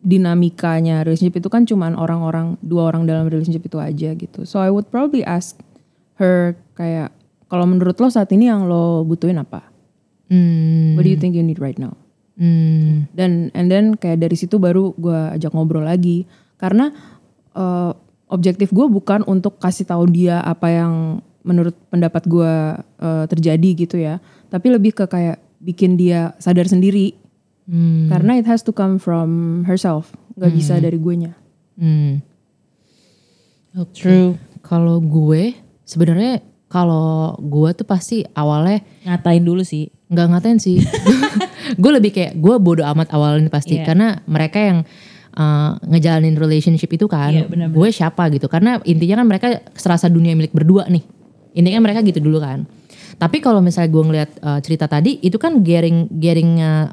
dinamikanya 0.01 1.05
relationship 1.05 1.45
itu 1.45 1.53
kan 1.53 1.69
cuman 1.69 1.93
orang-orang 1.93 2.57
dua 2.65 2.89
orang 2.89 3.05
dalam 3.05 3.29
relationship 3.29 3.69
itu 3.69 3.77
aja 3.77 4.17
gitu. 4.17 4.49
So 4.49 4.65
I 4.65 4.73
would 4.73 4.89
probably 4.89 5.21
ask 5.29 5.61
her 6.17 6.57
kayak 6.81 7.13
kalau 7.53 7.69
menurut 7.69 8.01
lo 8.01 8.09
saat 8.09 8.33
ini 8.33 8.49
yang 8.49 8.65
lo 8.65 9.05
butuhin 9.05 9.41
apa? 9.41 9.61
Hmm. 10.33 10.97
What 10.97 11.05
do 11.05 11.13
you 11.13 11.21
think 11.21 11.37
you 11.37 11.45
need 11.45 11.61
right 11.61 11.77
now? 11.77 12.01
Hmm. 12.41 13.13
Dan 13.13 13.53
and 13.53 13.69
then 13.69 14.01
kayak 14.01 14.25
dari 14.25 14.41
situ 14.41 14.57
baru 14.57 14.97
gue 14.97 15.37
ajak 15.37 15.53
ngobrol 15.53 15.85
lagi 15.85 16.25
karena 16.57 16.89
eh, 17.53 17.93
objektif 18.35 18.69
gue 18.69 18.85
bukan 18.85 19.23
untuk 19.25 19.57
kasih 19.57 19.87
tahu 19.87 20.05
dia 20.07 20.43
apa 20.43 20.67
yang 20.69 20.93
menurut 21.41 21.73
pendapat 21.89 22.27
gue 22.27 22.53
eh, 22.99 23.25
terjadi 23.27 23.71
gitu 23.79 23.97
ya, 23.97 24.19
tapi 24.49 24.69
lebih 24.69 24.93
ke 24.93 25.07
kayak 25.07 25.39
bikin 25.59 25.95
dia 25.95 26.35
sadar 26.37 26.67
sendiri 26.67 27.15
Hmm. 27.65 28.13
karena 28.13 28.37
it 28.37 28.45
has 28.45 28.61
to 28.61 28.71
come 28.71 29.01
from 29.01 29.63
herself, 29.65 30.13
nggak 30.37 30.53
bisa 30.53 30.77
dari 30.77 31.01
guenya. 31.01 31.33
Hmm. 31.81 32.21
Oke. 33.75 34.05
True. 34.05 34.31
Kalau 34.61 35.01
gue 35.01 35.57
sebenarnya 35.83 36.45
kalau 36.69 37.33
gue 37.39 37.71
tuh 37.73 37.87
pasti 37.87 38.21
awalnya 38.33 38.85
Ngatain 39.05 39.41
dulu 39.41 39.65
sih. 39.65 39.89
nggak 40.13 40.27
ngatain 40.29 40.59
sih. 40.61 40.77
gue 41.81 41.91
lebih 41.91 42.13
kayak 42.13 42.37
gue 42.37 42.55
bodoh 42.61 42.85
amat 42.87 43.09
awalnya 43.11 43.49
pasti 43.49 43.81
Iya. 43.81 43.89
karena 43.89 44.09
mereka 44.29 44.59
yang 44.61 44.79
uh, 45.35 45.77
ngejalanin 45.85 46.39
relationship 46.39 46.91
itu 46.95 47.07
kan. 47.11 47.31
Iya, 47.31 47.45
benar-benar. 47.51 47.77
gue 47.77 47.89
siapa 47.91 48.23
gitu. 48.33 48.47
Karena 48.47 48.79
intinya 48.87 49.23
kan 49.23 49.27
mereka 49.27 49.47
serasa 49.75 50.07
dunia 50.07 50.33
milik 50.39 50.55
berdua 50.55 50.87
nih. 50.89 51.05
Intinya 51.55 51.81
mereka 51.83 52.03
gitu 52.03 52.19
dulu 52.19 52.43
kan. 52.43 52.67
Tapi 53.15 53.39
kalau 53.39 53.63
misalnya 53.63 53.91
gue 53.95 54.03
ngeliat 54.03 54.31
uh, 54.43 54.59
cerita 54.59 54.91
tadi 54.91 55.23
itu 55.23 55.39
kan 55.39 55.63
getting 55.63 56.11
getting 56.19 56.59
uh, 56.59 56.91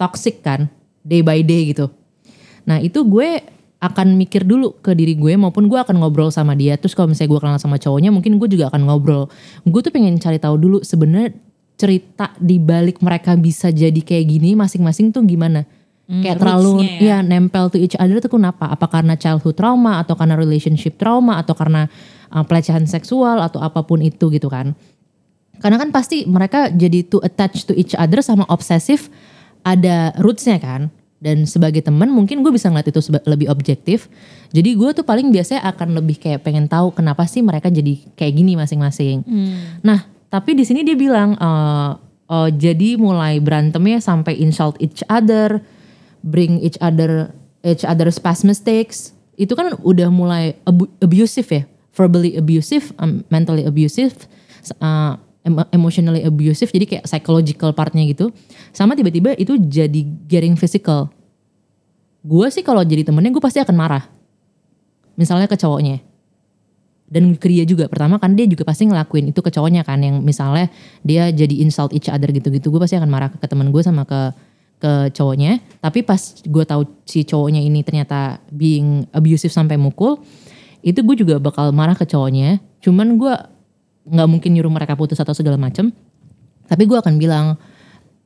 toxic 0.00 0.40
kan 0.40 0.72
day 1.04 1.20
by 1.20 1.44
day 1.44 1.68
gitu. 1.72 1.92
Nah 2.64 2.80
itu 2.80 3.04
gue 3.04 3.44
akan 3.78 4.18
mikir 4.18 4.42
dulu 4.42 4.74
ke 4.82 4.90
diri 4.96 5.14
gue 5.14 5.38
maupun 5.38 5.70
gue 5.70 5.78
akan 5.78 6.00
ngobrol 6.00 6.32
sama 6.32 6.56
dia. 6.56 6.74
Terus 6.80 6.96
kalau 6.96 7.12
misalnya 7.12 7.30
gue 7.36 7.40
kenal 7.40 7.60
sama 7.60 7.76
cowoknya 7.76 8.10
mungkin 8.10 8.40
gue 8.40 8.48
juga 8.48 8.72
akan 8.72 8.88
ngobrol. 8.88 9.28
Gue 9.68 9.80
tuh 9.84 9.92
pengen 9.92 10.16
cari 10.18 10.40
tahu 10.40 10.56
dulu 10.56 10.78
sebenarnya 10.82 11.36
cerita 11.78 12.34
di 12.42 12.58
balik 12.58 12.98
mereka 12.98 13.38
bisa 13.38 13.70
jadi 13.70 14.00
kayak 14.02 14.24
gini 14.26 14.58
masing-masing 14.58 15.14
tuh 15.14 15.22
gimana. 15.22 15.62
Kayak 16.08 16.40
terlalu 16.40 16.88
ya. 16.98 17.20
ya 17.20 17.24
nempel 17.24 17.68
to 17.68 17.76
each 17.76 17.92
other 18.00 18.16
tuh 18.18 18.32
kenapa? 18.32 18.72
Apa 18.72 18.88
karena 18.88 19.14
childhood 19.14 19.60
trauma 19.60 20.00
atau 20.00 20.16
karena 20.16 20.40
relationship 20.40 20.96
trauma 20.96 21.36
atau 21.36 21.52
karena 21.52 21.86
uh, 22.32 22.44
pelecehan 22.48 22.88
seksual 22.88 23.44
atau 23.44 23.60
apa 23.60 23.84
pun 23.84 24.00
itu 24.00 24.32
gitu 24.32 24.48
kan. 24.48 24.72
Karena 25.60 25.76
kan 25.76 25.92
pasti 25.92 26.24
mereka 26.24 26.72
jadi 26.72 27.04
too 27.04 27.20
attached 27.20 27.68
to 27.68 27.74
each 27.76 27.92
other 27.92 28.24
sama 28.24 28.48
obsesif 28.48 29.12
ada 29.66 30.16
rootsnya 30.16 30.56
kan. 30.56 30.88
Dan 31.18 31.50
sebagai 31.50 31.82
teman 31.82 32.14
mungkin 32.14 32.46
gue 32.46 32.54
bisa 32.54 32.70
ngeliat 32.70 32.94
itu 32.94 33.02
lebih 33.26 33.50
objektif. 33.50 34.06
Jadi 34.54 34.78
gue 34.78 34.90
tuh 34.94 35.02
paling 35.02 35.34
biasanya 35.34 35.66
akan 35.66 35.98
lebih 35.98 36.16
kayak 36.22 36.46
pengen 36.46 36.70
tahu 36.70 36.94
kenapa 36.94 37.26
sih 37.26 37.42
mereka 37.42 37.68
jadi 37.68 37.98
kayak 38.14 38.32
gini 38.38 38.54
masing-masing. 38.54 39.26
Nah 39.82 40.06
tapi 40.28 40.54
di 40.54 40.64
sini 40.64 40.86
dia 40.86 40.94
bilang 40.94 41.34
eh, 41.34 41.90
eh, 42.32 42.50
jadi 42.54 43.00
mulai 43.00 43.42
berantemnya 43.42 43.98
sampai 43.98 44.38
insult 44.38 44.78
each 44.78 45.02
other, 45.10 45.58
bring 46.28 46.60
each 46.60 46.76
other 46.84 47.32
each 47.64 47.82
other's 47.82 48.20
past 48.20 48.44
mistakes. 48.44 49.16
Itu 49.38 49.56
kan 49.56 49.72
udah 49.80 50.12
mulai 50.12 50.58
abu- 50.68 50.90
abusive 51.00 51.48
ya, 51.48 51.62
verbally 51.96 52.36
abusive, 52.36 52.92
um, 53.00 53.24
mentally 53.32 53.64
abusive, 53.64 54.28
uh, 54.82 55.16
emo- 55.46 55.68
emotionally 55.72 56.22
abusive. 56.26 56.68
Jadi 56.68 56.84
kayak 56.84 57.04
psychological 57.08 57.72
partnya 57.72 58.04
gitu. 58.04 58.34
Sama 58.74 58.98
tiba-tiba 58.98 59.32
itu 59.38 59.56
jadi 59.56 60.04
getting 60.26 60.58
physical. 60.58 61.08
Gue 62.26 62.50
sih 62.50 62.66
kalau 62.66 62.82
jadi 62.82 63.06
temennya 63.06 63.30
gue 63.30 63.42
pasti 63.42 63.62
akan 63.62 63.76
marah. 63.78 64.04
Misalnya 65.14 65.46
ke 65.46 65.58
cowoknya 65.58 66.02
dan 67.08 67.34
ke 67.40 67.48
juga 67.64 67.88
pertama 67.88 68.20
kan 68.20 68.36
dia 68.36 68.44
juga 68.44 68.68
pasti 68.68 68.84
ngelakuin 68.84 69.32
itu 69.32 69.40
ke 69.40 69.48
cowoknya 69.48 69.80
kan 69.80 69.96
yang 70.04 70.20
misalnya 70.20 70.68
dia 71.00 71.32
jadi 71.32 71.64
insult 71.64 71.96
each 71.96 72.12
other 72.12 72.28
gitu-gitu 72.28 72.68
gue 72.68 72.80
pasti 72.80 73.00
akan 73.00 73.08
marah 73.08 73.32
ke 73.32 73.48
teman 73.48 73.72
gue 73.72 73.80
sama 73.80 74.04
ke 74.04 74.36
ke 74.78 75.10
cowoknya. 75.12 75.58
Tapi 75.82 76.06
pas 76.06 76.18
gue 76.42 76.64
tahu 76.64 76.82
si 77.04 77.26
cowoknya 77.26 77.62
ini 77.62 77.82
ternyata 77.82 78.38
being 78.54 79.06
abusive 79.10 79.50
sampai 79.50 79.74
mukul 79.74 80.22
itu 80.82 81.02
gue 81.02 81.16
juga 81.26 81.42
bakal 81.42 81.74
marah 81.74 81.98
ke 81.98 82.06
cowoknya. 82.06 82.62
Cuman 82.78 83.18
gue 83.18 83.34
nggak 84.08 84.28
mungkin 84.30 84.50
nyuruh 84.54 84.72
mereka 84.72 84.94
putus 84.94 85.18
atau 85.18 85.34
segala 85.34 85.58
macem. 85.58 85.90
Tapi 86.70 86.82
gue 86.86 86.98
akan 86.98 87.18
bilang 87.18 87.58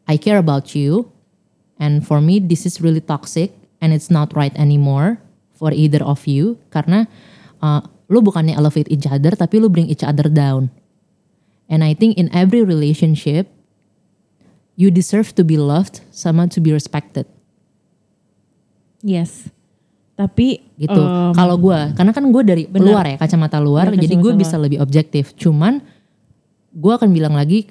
I 0.06 0.20
care 0.20 0.38
about 0.38 0.76
you 0.76 1.08
and 1.80 2.04
for 2.04 2.20
me 2.20 2.38
this 2.38 2.68
is 2.68 2.84
really 2.84 3.02
toxic 3.02 3.54
and 3.80 3.90
it's 3.96 4.12
not 4.12 4.30
right 4.36 4.52
anymore 4.60 5.18
for 5.56 5.72
either 5.72 6.04
of 6.04 6.28
you. 6.28 6.60
Karena 6.68 7.08
uh, 7.64 7.80
lu 8.12 8.20
bukannya 8.20 8.52
elevate 8.52 8.92
each 8.92 9.08
other 9.08 9.32
tapi 9.32 9.56
lu 9.56 9.72
bring 9.72 9.88
each 9.88 10.04
other 10.04 10.28
down. 10.28 10.68
And 11.72 11.80
I 11.80 11.96
think 11.96 12.20
in 12.20 12.28
every 12.36 12.60
relationship 12.60 13.48
you 14.82 14.90
deserve 14.90 15.30
to 15.30 15.46
be 15.46 15.54
loved 15.54 16.02
sama 16.10 16.50
to 16.50 16.58
be 16.58 16.74
respected 16.74 17.22
Yes. 19.02 19.50
Tapi 20.14 20.62
gitu 20.78 20.94
em, 21.02 21.34
kalau 21.34 21.58
gue 21.58 21.78
karena 21.98 22.12
kan 22.14 22.22
gue 22.22 22.42
dari 22.44 22.64
benar. 22.70 22.86
luar 22.86 23.04
ya 23.08 23.16
kacamata 23.18 23.58
luar 23.58 23.90
Benar, 23.90 23.98
jadi 23.98 24.14
gue 24.14 24.32
bisa 24.36 24.54
lebih 24.60 24.78
objektif 24.78 25.34
cuman 25.34 25.82
gue 26.70 26.92
akan 26.92 27.10
bilang 27.10 27.34
lagi 27.34 27.66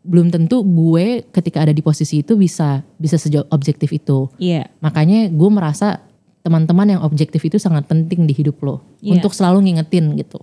belum 0.00 0.28
tentu 0.28 0.60
gue 0.60 1.24
ketika 1.30 1.64
ada 1.64 1.72
di 1.72 1.80
posisi 1.80 2.20
itu 2.20 2.36
bisa 2.36 2.84
bisa 2.96 3.16
sejauh 3.16 3.48
objektif 3.48 3.88
itu 3.92 4.28
Iya. 4.36 4.68
Makanya 4.80 5.28
gue 5.28 5.50
merasa 5.52 6.04
teman-teman 6.40 6.98
yang 6.98 7.00
objektif 7.04 7.40
itu 7.44 7.56
sangat 7.56 7.84
penting 7.84 8.24
di 8.24 8.32
hidup 8.32 8.60
lo 8.60 8.80
Iya. 9.00 9.20
untuk 9.20 9.32
selalu 9.32 9.70
ngingetin 9.70 10.16
gitu. 10.16 10.40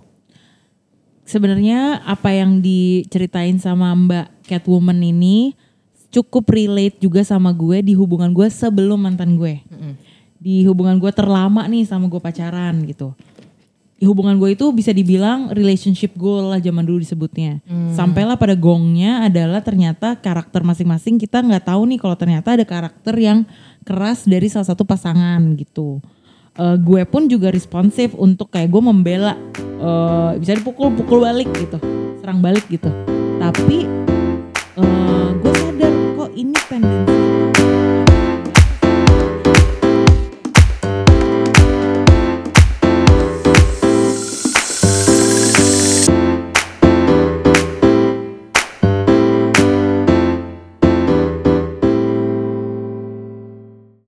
Sebenarnya 1.28 2.00
apa 2.08 2.32
yang 2.32 2.64
diceritain 2.64 3.60
sama 3.60 3.92
Mbak 3.92 4.48
Catwoman 4.48 4.96
ini 5.04 5.52
cukup 6.08 6.48
relate 6.48 6.96
juga 7.04 7.20
sama 7.20 7.52
gue 7.52 7.84
di 7.84 7.92
hubungan 7.92 8.32
gue 8.32 8.48
sebelum 8.48 8.96
mantan 8.96 9.36
gue. 9.36 9.60
Di 10.40 10.64
hubungan 10.64 10.96
gue 10.96 11.12
terlama 11.12 11.68
nih 11.68 11.84
sama 11.84 12.08
gue 12.08 12.16
pacaran 12.16 12.80
gitu. 12.88 13.12
Di 13.98 14.06
hubungan 14.06 14.38
gue 14.38 14.54
itu 14.54 14.64
bisa 14.72 14.94
dibilang 14.94 15.52
relationship 15.52 16.14
goal 16.16 16.54
lah 16.54 16.62
zaman 16.64 16.86
dulu 16.86 17.02
disebutnya. 17.02 17.60
Sampailah 17.92 18.40
pada 18.40 18.56
gongnya 18.56 19.28
adalah 19.28 19.60
ternyata 19.60 20.16
karakter 20.16 20.64
masing-masing 20.64 21.20
kita 21.20 21.44
nggak 21.44 21.68
tahu 21.68 21.82
nih 21.92 21.98
kalau 22.00 22.16
ternyata 22.16 22.56
ada 22.56 22.64
karakter 22.64 23.12
yang 23.20 23.44
keras 23.84 24.24
dari 24.24 24.48
salah 24.48 24.70
satu 24.70 24.86
pasangan 24.88 25.44
gitu 25.60 26.00
uh, 26.58 26.76
gue 26.76 27.02
pun 27.06 27.30
juga 27.30 27.48
responsif 27.54 28.12
untuk 28.18 28.50
kayak 28.52 28.68
gue 28.68 28.82
membela 28.82 29.38
uh, 29.80 30.34
bisa 30.36 30.58
dipukul 30.58 30.92
pukul 30.92 31.24
balik 31.24 31.48
gitu 31.56 31.78
serang 32.20 32.44
balik 32.44 32.66
gitu. 32.68 32.90
Tapi 33.38 33.86
uh, 34.76 35.28
gue 35.38 35.52
sadar 35.54 35.92
kok 36.18 36.30
ini 36.34 36.58
pendensi 36.68 37.87